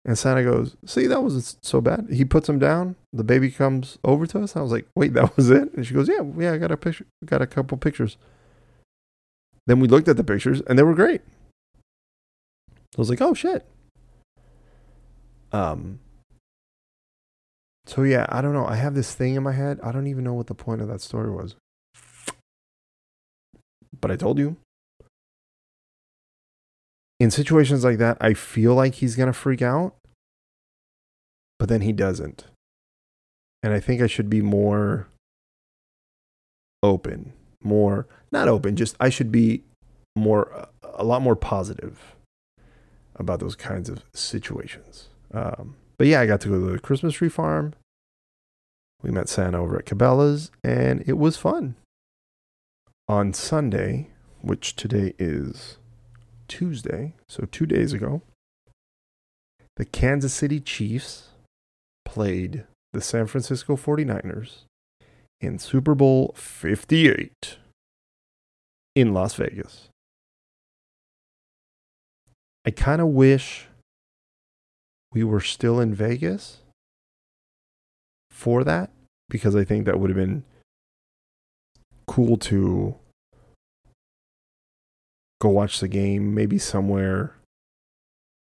[0.03, 2.07] And Santa goes, See, that wasn't so bad.
[2.11, 2.95] He puts him down.
[3.11, 4.55] The baby comes over to us.
[4.55, 5.73] I was like, Wait, that was it?
[5.73, 8.17] And she goes, Yeah, yeah, I got a picture, got a couple pictures.
[9.67, 11.21] Then we looked at the pictures and they were great.
[12.71, 13.65] I was like, oh shit.
[15.51, 15.99] Um.
[17.85, 18.65] So yeah, I don't know.
[18.65, 19.79] I have this thing in my head.
[19.81, 21.55] I don't even know what the point of that story was.
[23.99, 24.57] But I told you.
[27.19, 29.95] In situations like that, I feel like he's going to freak out.
[31.57, 32.45] But then he doesn't.
[33.63, 35.07] And I think I should be more
[36.83, 37.33] open,
[37.63, 39.63] more not open, just I should be
[40.15, 42.15] more a lot more positive
[43.15, 45.07] about those kinds of situations.
[45.33, 47.73] Um, but yeah, I got to go to the Christmas tree farm.
[49.01, 51.75] We met Santa over at Cabela's, and it was fun.
[53.07, 54.09] On Sunday,
[54.41, 55.77] which today is
[56.47, 58.21] Tuesday, so two days ago,
[59.75, 61.29] the Kansas City Chiefs
[62.05, 62.63] played
[62.93, 64.63] the San Francisco 49ers
[65.39, 67.57] in Super Bowl 58
[68.95, 69.89] in Las Vegas.
[72.65, 73.67] I kind of wish
[75.17, 76.57] we were still in Vegas
[78.29, 78.91] for that
[79.29, 80.43] because I think that would have been
[82.05, 82.93] cool to
[85.41, 87.33] go watch the game maybe somewhere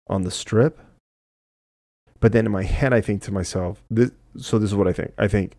[0.07, 0.79] on the strip.
[2.21, 4.93] But then in my head, I think to myself, this, so this is what I
[4.93, 5.15] think.
[5.17, 5.57] I think,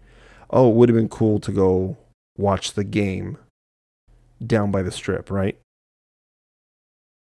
[0.52, 1.98] oh, it would have been cool to go
[2.38, 3.40] watch the game
[4.46, 5.58] down by the strip, right?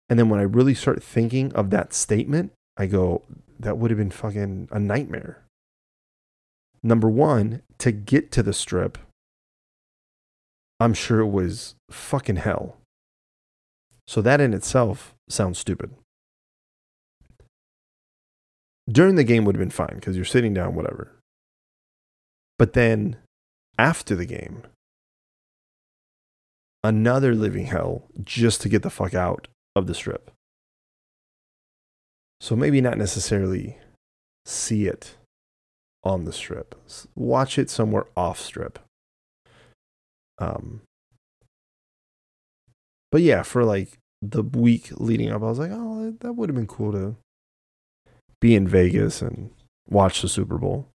[0.10, 3.22] And then when I really start thinking of that statement, I go,
[3.60, 5.44] that would have been fucking a nightmare.
[6.82, 8.98] Number one, to get to the strip,
[10.80, 12.78] I'm sure it was fucking hell.
[14.08, 15.92] So that in itself sounds stupid.
[18.90, 21.14] During the game would have been fine because you're sitting down, whatever.
[22.60, 23.16] But then
[23.80, 24.64] after the game,
[26.84, 30.32] another living hell just to get the fuck out of the strip.
[32.44, 33.78] So maybe not necessarily
[34.46, 35.16] see it
[36.04, 36.76] on the strip.
[37.16, 38.80] Watch it somewhere off strip.
[40.40, 40.82] Um,
[43.14, 46.56] but yeah, for like the week leading up, I was like, oh, that would have
[46.58, 47.16] been cool to
[48.42, 49.52] be in Vegas and
[49.90, 50.90] watch the Super Bowl.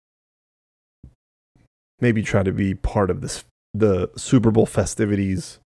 [2.02, 5.60] Maybe try to be part of this the Super Bowl festivities.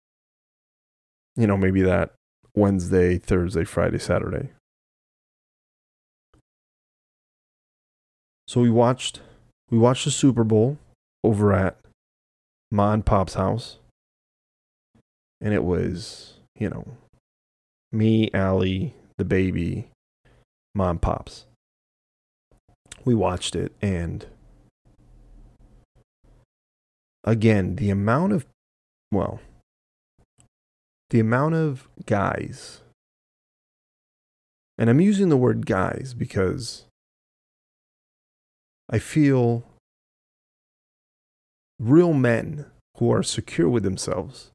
[1.37, 2.13] You know, maybe that
[2.55, 4.51] Wednesday, Thursday, Friday, Saturday.
[8.51, 9.21] So we watched
[9.71, 10.77] we watched the Super Bowl
[11.23, 11.77] over at
[12.73, 13.77] Ma and Pop's house.
[15.41, 16.85] And it was, you know,
[17.93, 19.87] me, Allie, the baby,
[20.75, 21.47] Mom and Pops.
[23.05, 24.27] We watched it and
[27.23, 28.47] again, the amount of
[29.13, 29.39] well,
[31.11, 32.81] the amount of guys
[34.77, 36.87] and I'm using the word guys because
[38.93, 39.63] I feel
[41.79, 44.51] real men who are secure with themselves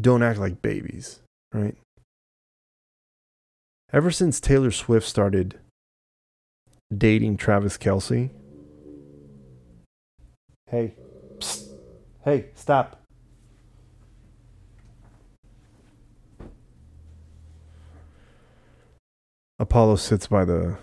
[0.00, 1.20] don't act like babies,
[1.52, 1.76] right?
[3.92, 5.58] Ever since Taylor Swift started
[6.96, 8.30] dating Travis Kelce,
[10.70, 10.94] hey,
[11.38, 11.68] psst,
[12.24, 13.02] hey, stop.
[19.58, 20.78] Apollo sits by the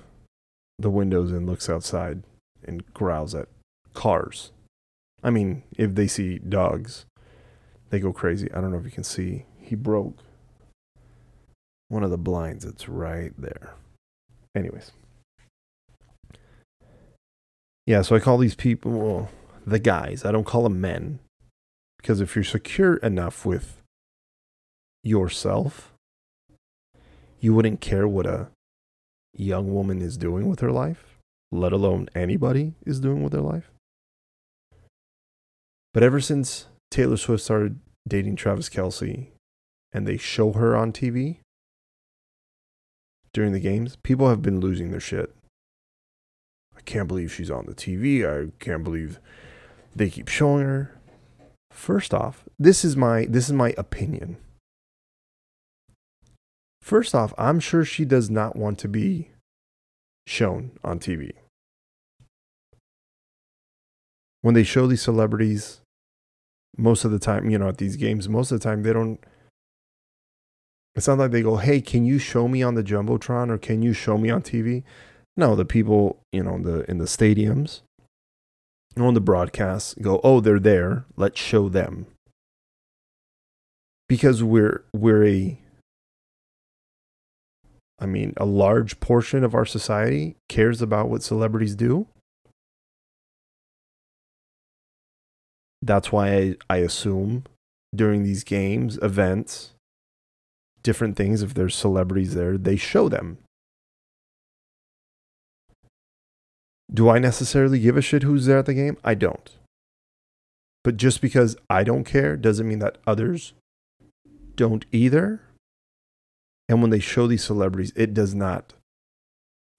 [0.80, 2.24] the windows and looks outside
[2.64, 3.48] and growls at
[3.94, 4.52] cars.
[5.24, 7.06] I mean, if they see dogs,
[7.90, 8.52] they go crazy.
[8.54, 9.46] I don't know if you can see.
[9.60, 10.18] He broke
[11.90, 12.66] one of the blinds.
[12.66, 13.74] It's right there.
[14.56, 14.92] Anyways.
[17.86, 19.30] Yeah, so I call these people well,
[19.66, 20.26] the guys.
[20.26, 21.20] I don't call them men.
[21.98, 23.82] Because if you're secure enough with
[25.04, 25.94] yourself,
[27.40, 28.48] you wouldn't care what a
[29.38, 31.18] young woman is doing with her life,
[31.52, 33.72] let alone anybody is doing with their life.
[35.94, 39.28] But ever since Taylor Swift started dating Travis Kelce
[39.92, 41.38] and they show her on TV
[43.34, 45.34] during the games, people have been losing their shit.
[46.76, 48.26] I can't believe she's on the TV.
[48.26, 49.20] I can't believe
[49.96, 50.94] they keep showing her.
[51.72, 54.38] First off, this is my this is my opinion.
[56.88, 59.32] First off, I'm sure she does not want to be
[60.26, 61.32] shown on TV.
[64.42, 65.82] When they show these celebrities,
[66.78, 69.20] most of the time, you know, at these games, most of the time they don't.
[70.96, 73.82] It's not like they go, "Hey, can you show me on the jumbotron or can
[73.82, 74.86] you show me on TV?"
[75.36, 77.82] No, the people, you know, the in the stadiums,
[78.96, 81.04] on the broadcasts, go, "Oh, they're there.
[81.18, 82.06] Let's show them."
[84.08, 85.60] Because we're we're a
[88.00, 92.08] I mean, a large portion of our society cares about what celebrities do.
[95.82, 97.44] That's why I, I assume
[97.96, 99.72] during these games, events,
[100.84, 103.38] different things, if there's celebrities there, they show them.
[106.94, 108.98] Do I necessarily give a shit who's there at the game?
[109.04, 109.52] I don't.
[110.84, 113.54] But just because I don't care doesn't mean that others
[114.56, 115.42] don't either.
[116.70, 118.74] And when they show these celebrities, it does not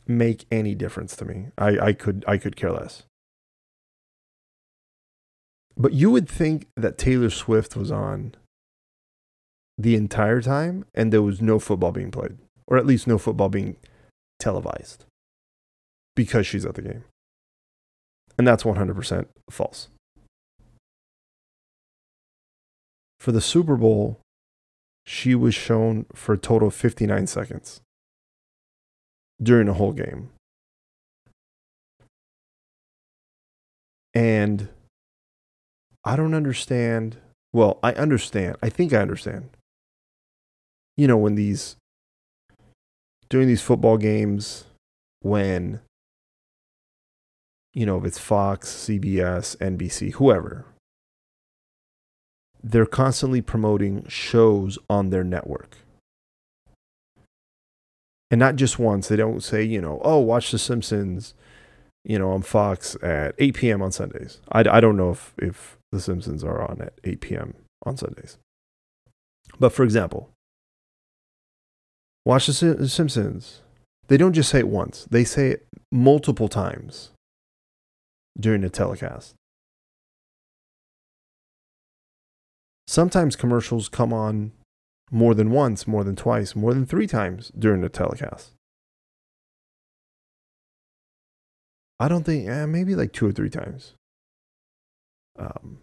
[0.06, 1.48] make any difference to me.
[1.58, 3.02] I, I could I could care less.
[5.76, 8.34] But you would think that Taylor Swift was on
[9.76, 13.48] the entire time and there was no football being played, or at least no football
[13.48, 13.76] being
[14.40, 15.04] televised
[16.16, 17.04] because she's at the game.
[18.36, 19.88] And that's 100% false.
[23.20, 24.20] For the Super Bowl,
[25.10, 27.80] she was shown for a total of 59 seconds
[29.42, 30.28] during the whole game.
[34.12, 34.68] And
[36.04, 37.16] I don't understand.
[37.54, 38.58] Well, I understand.
[38.62, 39.48] I think I understand.
[40.98, 41.76] You know, when these,
[43.30, 44.64] during these football games,
[45.22, 45.80] when,
[47.72, 50.66] you know, if it's Fox, CBS, NBC, whoever,
[52.62, 55.76] they're constantly promoting shows on their network.
[58.30, 59.08] And not just once.
[59.08, 61.34] They don't say, you know, oh, watch The Simpsons,
[62.04, 63.82] you know, on Fox at 8 p.m.
[63.82, 64.40] on Sundays.
[64.52, 67.54] I, I don't know if, if The Simpsons are on at 8 p.m.
[67.86, 68.38] on Sundays.
[69.58, 70.30] But for example,
[72.26, 73.62] watch The Simpsons.
[74.08, 77.10] They don't just say it once, they say it multiple times
[78.38, 79.34] during the telecast.
[82.88, 84.52] Sometimes commercials come on
[85.10, 88.54] more than once, more than twice, more than three times during the telecast.
[92.00, 93.92] I don't think, eh, maybe like two or three times.
[95.38, 95.82] Um,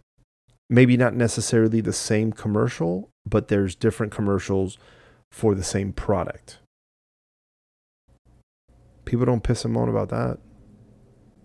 [0.67, 4.79] maybe not necessarily the same commercial, but there's different commercials
[5.31, 6.57] for the same product.
[9.05, 10.39] People don't piss and moan about that.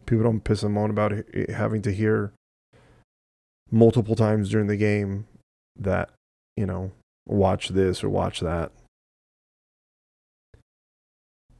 [0.06, 1.12] People don't piss and moan about
[1.50, 2.32] having to hear
[3.70, 5.26] multiple times during the game
[5.80, 6.10] that,
[6.56, 6.92] you know,
[7.26, 8.70] watch this or watch that.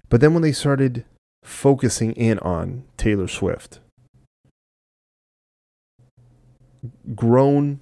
[0.09, 1.05] But then when they started
[1.43, 3.81] focusing in on Taylor Swift,
[7.15, 7.81] grown,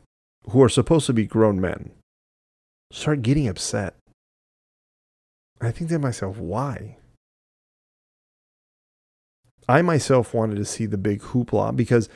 [0.50, 1.90] who are supposed to be grown men,
[2.92, 3.94] start getting upset.
[5.60, 6.98] I think to myself, why?
[9.68, 12.08] I myself wanted to see the big hoopla because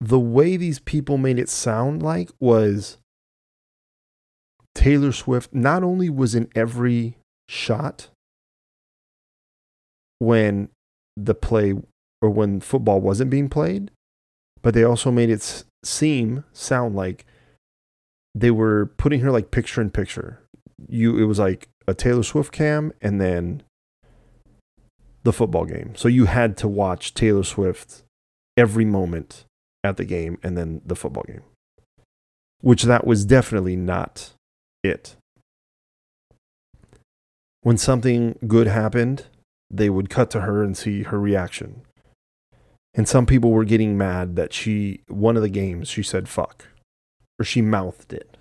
[0.00, 2.98] the way these people made it sound like was
[4.80, 7.18] Taylor Swift not only was in every
[7.50, 8.08] shot
[10.18, 10.70] when
[11.18, 11.74] the play
[12.22, 13.90] or when football wasn't being played,
[14.62, 17.26] but they also made it seem sound like
[18.34, 20.40] they were putting her like picture in picture.
[20.88, 23.62] You it was like a Taylor Swift cam and then
[25.24, 25.94] the football game.
[25.94, 28.02] So you had to watch Taylor Swift
[28.56, 29.44] every moment
[29.84, 31.42] at the game and then the football game.
[32.62, 34.32] Which that was definitely not
[34.82, 35.16] it.
[37.62, 39.26] When something good happened,
[39.70, 41.82] they would cut to her and see her reaction.
[42.94, 46.66] And some people were getting mad that she, one of the games, she said fuck,
[47.38, 48.36] or she mouthed it.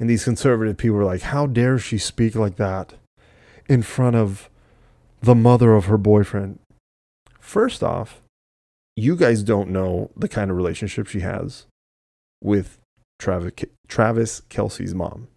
[0.00, 2.94] And these conservative people were like, how dare she speak like that
[3.68, 4.48] in front of
[5.20, 6.58] the mother of her boyfriend?
[7.38, 8.22] First off,
[8.96, 11.66] you guys don't know the kind of relationship she has
[12.42, 12.78] with
[13.18, 15.28] Travis, Kelce's mom.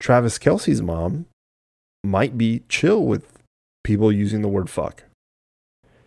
[0.00, 1.26] Travis Kelce's mom
[2.02, 3.26] might be chill with
[3.82, 5.04] people using the word fuck.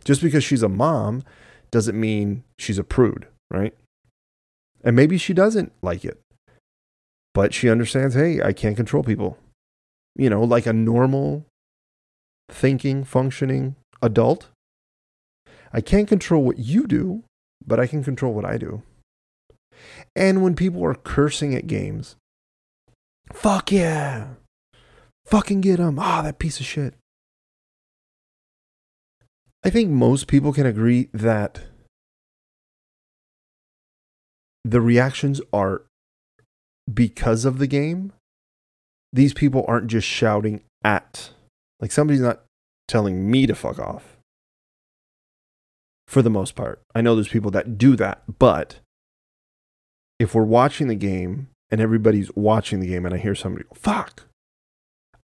[0.03, 1.23] Just because she's a mom
[1.71, 3.73] doesn't mean she's a prude, right?
[4.83, 6.19] And maybe she doesn't like it.
[7.33, 9.37] But she understands, hey, I can't control people.
[10.15, 11.45] You know, like a normal
[12.49, 14.47] thinking, functioning adult.
[15.73, 17.23] I can't control what you do,
[17.65, 18.81] but I can control what I do.
[20.15, 22.15] And when people are cursing at games,
[23.31, 24.27] fuck yeah,
[25.25, 25.99] fucking get him.
[25.99, 26.93] Ah, oh, that piece of shit.
[29.63, 31.61] I think most people can agree that
[34.63, 35.83] the reactions are
[36.91, 38.13] because of the game.
[39.11, 41.31] These people aren't just shouting at,
[41.79, 42.43] like somebody's not
[42.87, 44.17] telling me to fuck off.
[46.07, 48.79] For the most part, I know there's people that do that, but
[50.19, 53.75] if we're watching the game and everybody's watching the game and I hear somebody go,
[53.75, 54.23] fuck,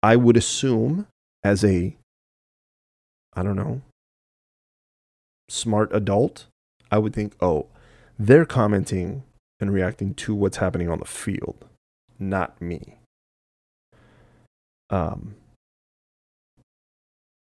[0.02, 1.06] I would assume
[1.44, 1.96] as a,
[3.34, 3.82] I don't know,
[5.48, 6.46] smart adult,
[6.90, 7.66] I would think, oh,
[8.18, 9.22] they're commenting
[9.60, 11.66] and reacting to what's happening on the field,
[12.18, 12.98] not me.
[14.88, 15.36] Um,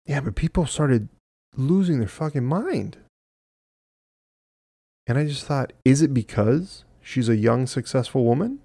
[0.05, 1.09] yeah, but people started
[1.55, 2.97] losing their fucking mind.
[5.05, 8.59] And I just thought, is it because she's a young, successful woman?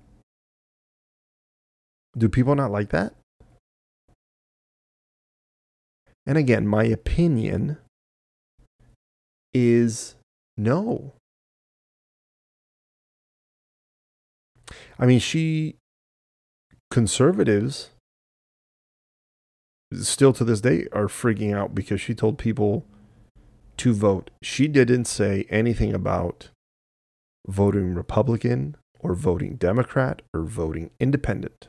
[2.19, 3.15] Do people not like that?
[6.27, 7.79] And again, my opinion
[9.55, 10.17] is
[10.57, 11.15] no.
[14.99, 15.77] I mean, she,
[16.91, 17.91] conservatives,
[19.95, 22.87] still to this day, are freaking out because she told people
[23.79, 24.31] to vote.
[24.43, 26.51] She didn't say anything about
[27.47, 31.69] voting Republican or voting Democrat or voting independent.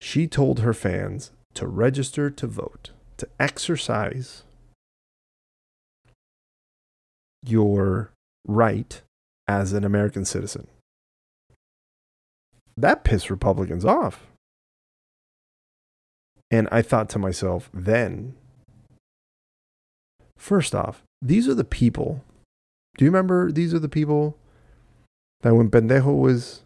[0.00, 4.44] She told her fans to register to vote, to exercise
[7.44, 8.12] your
[8.46, 9.02] right
[9.46, 10.66] as an American citizen.
[12.76, 14.26] That pissed Republicans off.
[16.50, 18.34] And I thought to myself, then,
[20.36, 22.24] first off, these are the people.
[23.00, 24.36] Do you remember these are the people
[25.40, 26.60] that when Pendejo was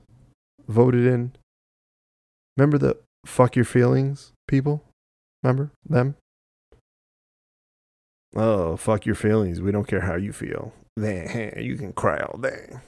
[0.67, 1.31] voted in?
[2.57, 4.83] Remember the fuck your feelings people?
[5.45, 6.17] Remember them?
[8.35, 9.61] Oh, fuck your feelings.
[9.61, 10.73] We don't care how you feel.
[10.97, 12.81] Then you can cry all day.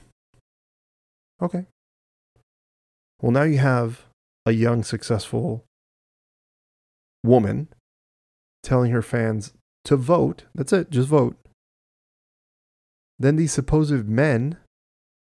[1.41, 1.67] Okay.
[3.21, 4.07] Well, now you have
[4.45, 5.63] a young, successful
[7.23, 7.69] woman
[8.61, 9.53] telling her fans
[9.85, 10.43] to vote.
[10.53, 11.37] That's it, just vote.
[13.19, 14.57] Then these supposed men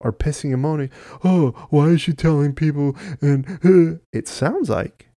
[0.00, 0.90] are pissing and moaning.
[1.24, 2.96] Oh, why is she telling people?
[3.20, 5.08] And uh, it sounds like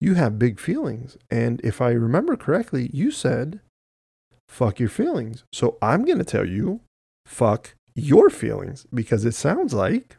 [0.00, 1.16] you have big feelings.
[1.30, 3.60] And if I remember correctly, you said,
[4.48, 5.44] fuck your feelings.
[5.52, 6.80] So I'm going to tell you,
[7.26, 10.16] fuck your feelings because it sounds like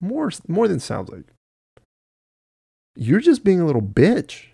[0.00, 1.24] more, more than sounds like
[2.94, 4.46] you're just being a little bitch.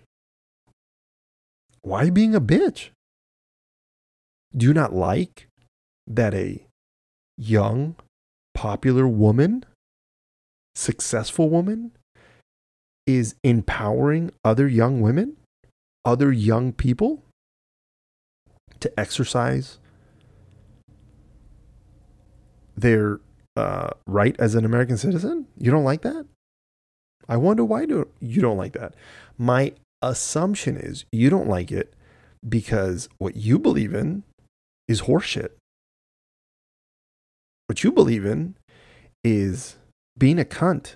[1.81, 2.89] Why being a bitch?
[4.55, 5.47] Do you not like
[6.07, 6.65] that a
[7.37, 7.95] young,
[8.53, 9.63] popular woman,
[10.75, 11.91] successful woman,
[13.05, 15.37] is empowering other young women,
[16.03, 17.23] other young people
[18.79, 19.77] to exercise
[22.75, 23.19] their
[23.55, 25.45] uh, right as an American citizen?
[25.57, 26.25] You don't like that?
[27.27, 28.95] I wonder why do you don't like that?
[29.37, 31.93] My assumption is you don't like it
[32.47, 34.23] because what you believe in
[34.89, 35.51] is horseshit.
[37.67, 38.55] What you believe in
[39.23, 39.77] is
[40.17, 40.95] being a cunt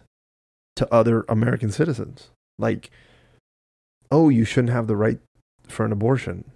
[0.76, 2.32] to other American citizens.
[2.58, 2.89] Like,
[4.12, 5.20] oh, you shouldn't have the right
[5.68, 6.52] for an abortion.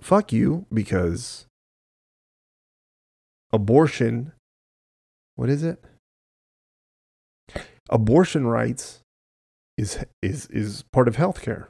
[0.00, 1.46] Fuck you, because
[3.52, 4.32] abortion,
[5.36, 5.82] what is it?
[7.88, 9.00] Abortion rights
[9.78, 11.68] is is is part of healthcare.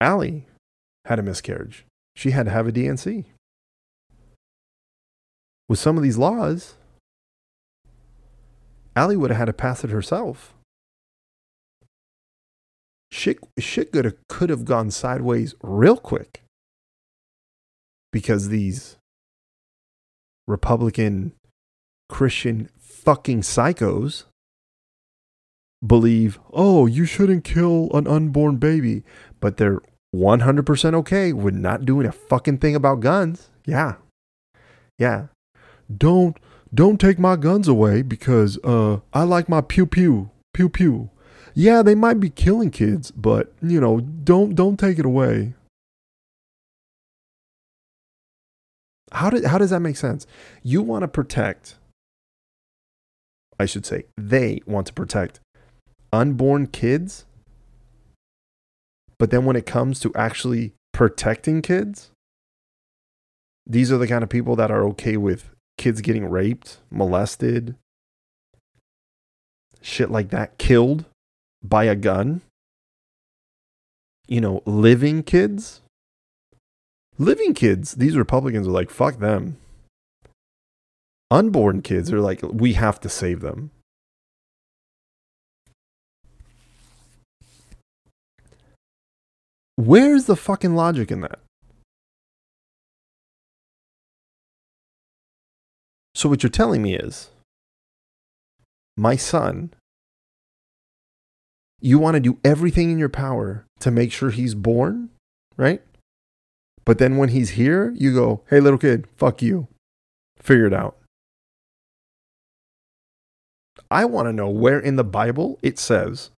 [0.00, 0.46] Allie
[1.04, 1.84] had a miscarriage.
[2.14, 3.24] She had to have a D&C.
[5.68, 6.74] With some of these laws,
[8.94, 10.54] Allie would have had to pass it herself.
[13.10, 16.42] Shit, shit could have, could have gone sideways real quick
[18.12, 18.96] because these
[20.46, 21.32] Republican
[22.08, 24.24] Christian fucking psychos
[25.84, 29.02] believe, oh, you shouldn't kill an unborn baby,
[29.40, 29.80] but they're
[30.14, 33.48] 100% okay with not doing a fucking thing about guns.
[33.64, 33.96] Yeah.
[34.98, 35.28] Yeah.
[35.94, 36.36] Don't
[36.74, 41.10] don't take my guns away because uh I like my pew pew pew pew.
[41.54, 45.54] Yeah, they might be killing kids, but you know, don't don't take it away.
[49.12, 50.26] How did how does that make sense?
[50.62, 51.76] You want to protect
[53.58, 55.40] I should say they want to protect
[56.12, 57.26] unborn kids.
[59.22, 62.10] But then when it comes to actually protecting kids,
[63.64, 65.48] these are the kind of people that are okay with
[65.78, 67.76] kids getting raped, molested,
[69.80, 71.04] shit like that, killed
[71.62, 72.40] by a gun.
[74.26, 75.82] You know, living kids.
[77.16, 79.56] Living kids, these Republicans are like, fuck them.
[81.30, 83.70] Unborn kids are like, we have to save them.
[89.84, 91.40] Where's the fucking logic in that?
[96.14, 97.30] So, what you're telling me is
[98.96, 99.74] my son,
[101.80, 105.10] you want to do everything in your power to make sure he's born,
[105.56, 105.82] right?
[106.84, 109.66] But then when he's here, you go, hey, little kid, fuck you.
[110.38, 110.96] Figure it out.
[113.90, 116.30] I want to know where in the Bible it says,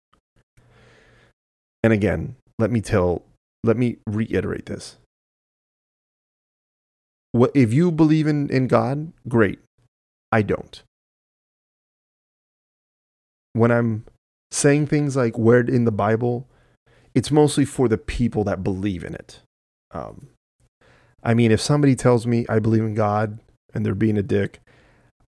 [1.83, 3.21] and again, let me tell,
[3.65, 4.97] let me reiterate this.
[7.31, 9.59] What, if you believe in, in God, great.
[10.31, 10.81] I don't.
[13.53, 14.05] When I'm
[14.51, 16.47] saying things like where in the Bible,
[17.13, 19.41] it's mostly for the people that believe in it.
[19.91, 20.27] Um,
[21.23, 23.39] I mean, if somebody tells me I believe in God
[23.73, 24.59] and they're being a dick,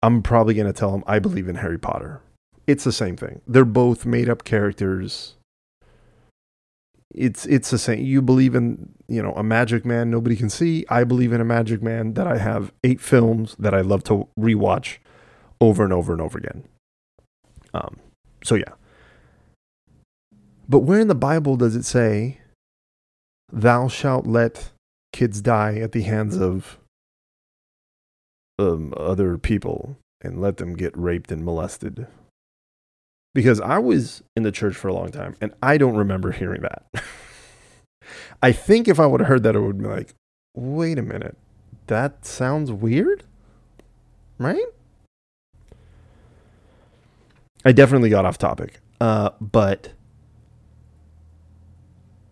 [0.04, 2.22] I'm probably going to tell them I believe in Harry Potter.
[2.68, 3.42] It's the same thing.
[3.48, 5.37] They're both made up characters.
[7.14, 8.04] It's it's the same.
[8.04, 10.86] You believe in, you know, a magic man nobody can see.
[10.90, 14.28] I believe in a magic man that I have 8 films that I love to
[14.38, 14.98] rewatch
[15.62, 16.66] over and over and over again.
[17.74, 18.00] Um
[18.44, 18.74] so yeah.
[20.70, 22.42] But where in the Bible does it say
[23.52, 24.72] thou shalt let
[25.14, 26.78] kids die at the hands of
[28.60, 32.08] um, other people and let them get raped and molested.
[33.38, 36.64] Because I was in the church for a long time and I don't remember hearing
[36.64, 37.04] that.
[38.42, 40.16] I think if I would have heard that, it would be like,
[40.56, 41.38] wait a minute,
[41.86, 43.26] that sounds weird,
[44.40, 44.66] right?
[47.64, 48.80] I definitely got off topic.
[49.00, 49.94] Uh, but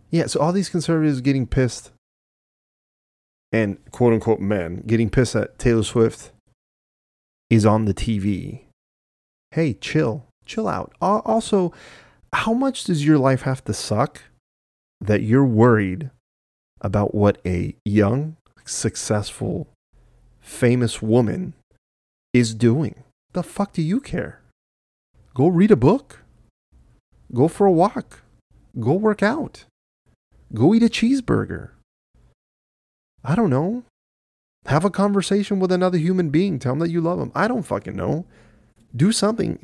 [0.10, 1.92] yeah, so all these conservatives getting pissed
[3.52, 6.32] and quote unquote men getting pissed at Taylor Swift
[7.52, 8.62] is on the TV.
[9.52, 10.94] Hey, chill, chill out.
[11.02, 11.74] Also,
[12.34, 14.22] how much does your life have to suck
[15.02, 16.10] that you're worried
[16.82, 19.68] about what a young, successful,
[20.40, 21.54] famous woman
[22.34, 23.04] is doing?
[23.34, 24.42] The fuck do you care?
[25.34, 26.22] Go read a book.
[27.34, 28.22] Go for a walk.
[28.80, 29.66] Go work out.
[30.54, 31.72] Go eat a cheeseburger.
[33.24, 33.84] I don't know.
[34.68, 36.60] Have a conversation with another human being.
[36.60, 37.32] Tell them that you love them.
[37.36, 38.26] I don't fucking know.
[38.96, 39.60] Do something.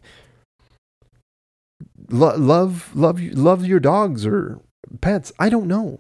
[2.12, 4.62] Lo- love, love, love your dogs or
[5.00, 5.32] pets.
[5.40, 6.00] I don't know.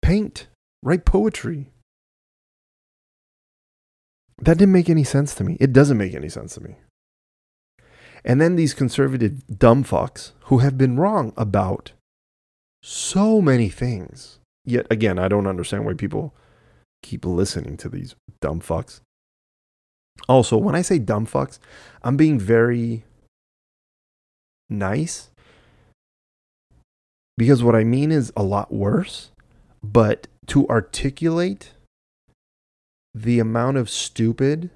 [0.00, 0.46] Paint,
[0.82, 1.70] write poetry.
[4.38, 5.56] That didn't make any sense to me.
[5.60, 6.76] It doesn't make any sense to me.
[8.24, 11.92] And then these conservative dumb fucks who have been wrong about
[12.82, 14.38] so many things.
[14.64, 16.34] Yet again, I don't understand why people
[17.02, 19.00] keep listening to these dumb fucks.
[20.28, 21.58] Also, when I say dumb fucks,
[22.02, 23.04] I'm being very
[24.70, 25.30] nice
[27.42, 29.32] because what I mean is a lot worse,
[29.82, 31.72] but to articulate
[33.12, 34.70] the amount of stupid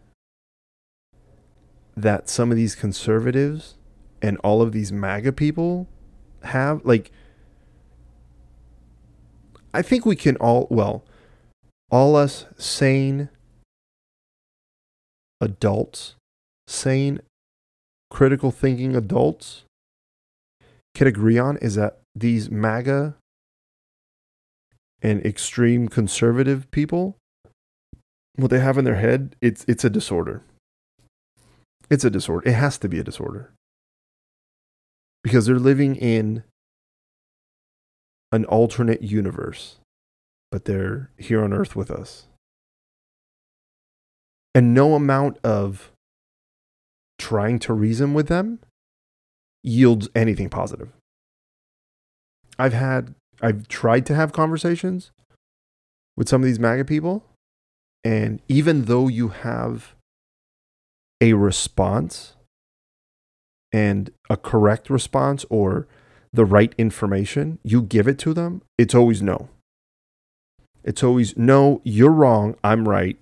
[1.97, 3.77] that some of these conservatives
[4.21, 5.87] and all of these MAGA people
[6.43, 7.13] have, like,
[9.73, 11.05] I think we can all, well,
[11.89, 13.29] all us sane
[15.41, 16.17] adults,
[16.67, 17.21] sane,
[18.11, 19.63] critical thinking adults
[20.97, 23.17] can agree on is that these MAGA
[25.03, 27.17] and extreme conservative people,
[28.37, 30.43] what they have in their head, it's it's a disorder.
[31.89, 32.49] It's a disorder.
[32.49, 33.53] It has to be a disorder.
[35.23, 36.43] Because they're living in
[38.33, 39.77] an alternate universe
[40.51, 42.27] but they're here on earth with us.
[44.55, 45.93] And no amount of
[47.19, 48.61] trying to reason with them
[49.63, 50.93] yields anything positive.
[52.59, 55.11] I've had, I've tried to have conversations
[56.17, 57.25] with some of these MAGA people,
[58.05, 59.95] and even though you have
[61.21, 62.35] a response
[63.73, 65.87] and a correct response or
[66.33, 69.49] the right information, you give it to them, it's always no.
[70.85, 73.19] It's always, no, you're wrong, I'm right.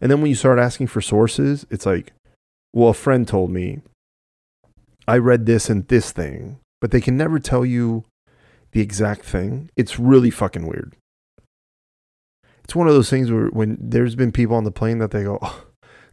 [0.00, 2.12] And then when you start asking for sources, it's like,
[2.72, 3.80] well, a friend told me,
[5.08, 8.04] I read this and this thing, but they can never tell you
[8.70, 9.70] the exact thing.
[9.74, 10.94] It's really fucking weird.
[12.62, 15.24] It's one of those things where when there's been people on the plane that they
[15.24, 15.66] go, oh,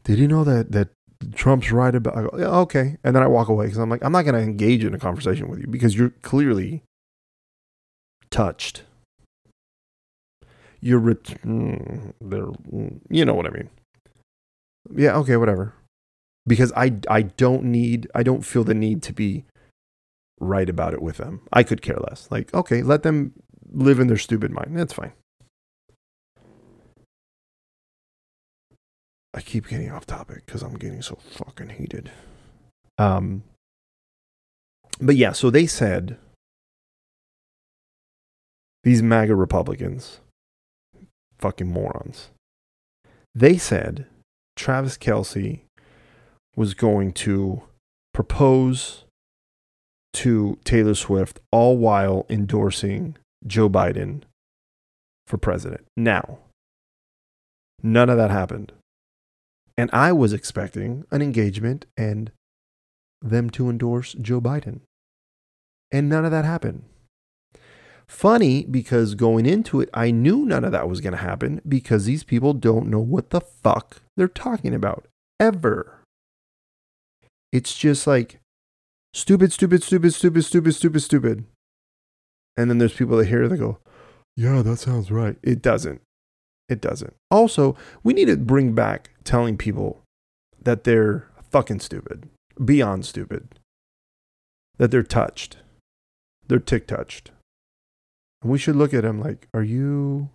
[0.04, 0.90] did you know that, that
[1.36, 2.98] Trump's right about, I go, yeah, okay.
[3.04, 4.98] And then I walk away because I'm like, I'm not going to engage in a
[4.98, 6.82] conversation with you because you're clearly
[8.32, 8.82] touched
[10.82, 13.70] you're ret- mm, mm, you know what I mean.
[14.92, 15.76] Yeah, okay, whatever.
[16.48, 19.46] Because I I don't need I don't feel the need to be
[20.40, 21.42] right about it with them.
[21.52, 22.28] I could care less.
[22.32, 23.34] Like, okay, let them
[23.72, 24.78] live in their stupid mind.
[24.78, 25.14] That's fine.
[29.34, 32.12] I keep getting off topic because I'm getting so fucking heated.
[33.00, 33.44] Um,
[35.02, 36.18] but yeah, so they said
[38.84, 40.20] these MAGA Republicans
[41.40, 42.30] fucking morons.
[43.34, 44.06] They said
[44.56, 45.62] Travis Kelce
[46.56, 47.64] was going to
[48.14, 49.03] propose
[50.14, 54.22] to Taylor Swift all while endorsing Joe Biden
[55.28, 55.86] for president.
[55.98, 56.40] Now,
[57.82, 58.72] none of that happened.
[59.78, 62.32] And I was expecting an engagement and
[63.22, 64.82] them to endorse Joe Biden.
[65.92, 66.84] And none of that happened.
[68.08, 72.06] Funny because going into it, I knew none of that was going to happen because
[72.06, 75.08] these people don't know what the fuck they're talking about
[75.40, 76.02] ever.
[77.52, 78.40] It's just like
[79.14, 81.46] stupid, stupid, stupid, stupid, stupid, stupid, stupid.
[82.58, 83.80] And then there's people that hear it, they go,
[84.36, 85.38] Yeah, that sounds right.
[85.42, 86.02] It doesn't.
[86.70, 87.16] It doesn't.
[87.30, 90.02] Also, we need to bring back telling people
[90.62, 92.30] that they're fucking stupid,
[92.64, 93.60] beyond stupid,
[94.78, 95.58] that they're touched,
[96.48, 97.32] they're tick touched.
[98.42, 100.30] And we should look at them like, Are you.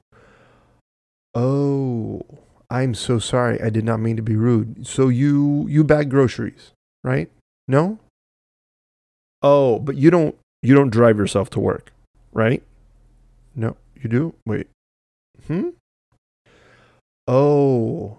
[1.35, 2.23] Oh,
[2.71, 3.61] I'm so sorry.
[3.61, 4.87] I did not mean to be rude.
[4.87, 6.73] So you you bag groceries,
[7.05, 7.31] right?
[7.67, 7.99] No?
[9.43, 11.93] Oh, but you don't you don't drive yourself to work,
[12.33, 12.63] right?
[13.55, 14.35] No, you do?
[14.47, 14.69] Wait.
[15.47, 15.71] Hmm?
[17.27, 18.19] Oh.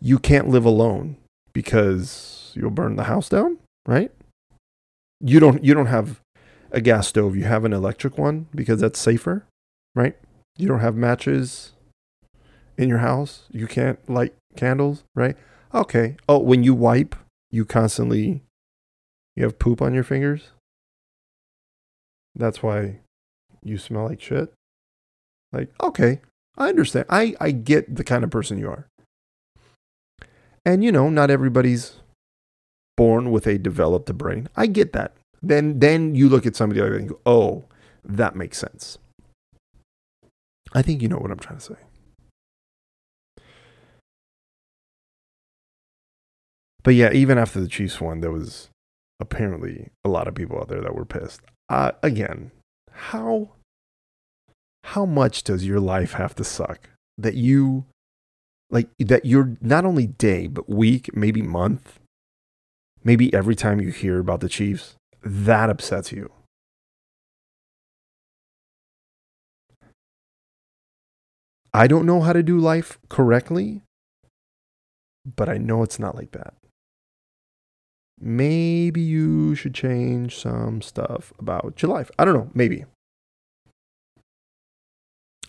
[0.00, 1.16] You can't live alone
[1.52, 4.10] because you'll burn the house down, right?
[5.20, 6.20] You don't you don't have
[6.72, 9.46] a gas stove, you have an electric one because that's safer,
[9.94, 10.16] right?
[10.56, 11.72] You don't have matches
[12.76, 13.44] in your house.
[13.50, 15.36] You can't light candles, right?
[15.74, 16.16] Okay.
[16.28, 17.14] Oh, when you wipe,
[17.50, 18.42] you constantly
[19.36, 20.50] you have poop on your fingers.
[22.34, 23.00] That's why
[23.62, 24.52] you smell like shit.
[25.52, 26.20] Like, okay,
[26.56, 27.06] I understand.
[27.10, 28.86] I I get the kind of person you are.
[30.64, 31.96] And you know, not everybody's
[32.96, 34.48] born with a developed brain.
[34.56, 35.14] I get that.
[35.42, 37.64] Then then you look at somebody like that and go, "Oh,
[38.04, 38.98] that makes sense."
[40.72, 41.80] I think you know what I'm trying to say.
[46.82, 48.68] But yeah, even after the Chiefs won, there was
[49.22, 51.40] apparently a lot of people out there that were pissed.
[51.70, 52.50] Uh, again,
[52.90, 53.52] how
[54.84, 57.86] how much does your life have to suck that you
[58.70, 62.00] like that you're not only day but week, maybe month,
[63.04, 66.30] maybe every time you hear about the Chiefs, that upsets you.
[71.72, 73.82] I don't know how to do life correctly,
[75.24, 76.54] but I know it's not like that
[78.22, 82.10] maybe you should change some stuff about your life.
[82.18, 82.84] I don't know, maybe.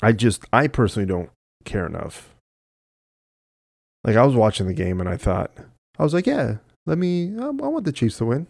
[0.01, 1.30] I just, I personally don't
[1.63, 2.36] care enough.
[4.03, 5.51] Like, I was watching the game and I thought,
[5.97, 8.47] I was like, yeah, let me, I, want the Chiefs to win.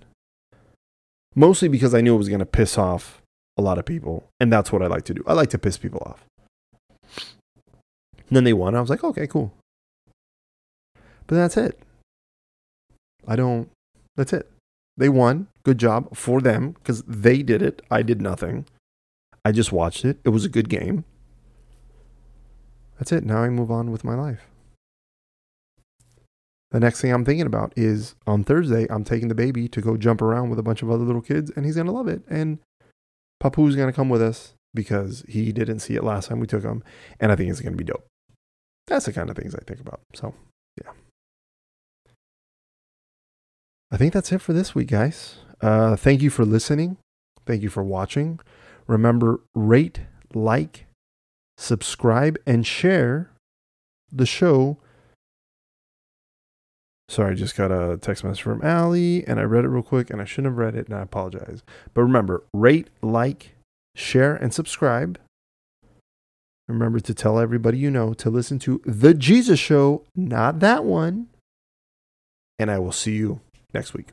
[1.35, 3.21] Mostly because I knew it was going to piss off
[3.57, 4.23] a lot of people.
[4.39, 5.23] And that's what I like to do.
[5.27, 6.25] I like to piss people off.
[8.17, 8.73] And then they won.
[8.73, 9.53] I was like, okay, cool.
[11.27, 11.77] But that's it.
[13.27, 13.69] I don't,
[14.15, 14.49] that's it.
[14.97, 15.47] They won.
[15.63, 17.81] Good job for them because they did it.
[17.89, 18.65] I did nothing.
[19.45, 20.19] I just watched it.
[20.23, 21.05] It was a good game.
[22.99, 23.23] That's it.
[23.23, 24.47] Now I move on with my life.
[26.71, 29.95] The next thing I'm thinking about is on Thursday, I'm taking the baby to go
[29.95, 32.23] jump around with a bunch of other little kids, and he's going to love it.
[32.27, 32.59] And
[33.39, 36.63] Papu's going to come with us because he didn't see it last time we took
[36.63, 36.83] him,
[37.19, 38.05] and I think it's going to be dope.
[38.87, 40.01] That's the kind of things I think about.
[40.15, 40.33] So,
[43.93, 45.35] I think that's it for this week, guys.
[45.61, 46.97] Uh, thank you for listening.
[47.45, 48.39] Thank you for watching.
[48.87, 49.99] Remember, rate,
[50.33, 50.87] like,
[51.59, 53.29] subscribe, and share
[54.11, 54.79] the show.
[57.07, 60.09] Sorry, I just got a text message from Allie and I read it real quick
[60.09, 61.61] and I shouldn't have read it and I apologize.
[61.93, 63.53] But remember, rate, like,
[63.93, 65.19] share, and subscribe.
[66.67, 71.27] Remember to tell everybody you know to listen to The Jesus Show, not that one.
[72.57, 73.41] And I will see you
[73.73, 74.07] next week.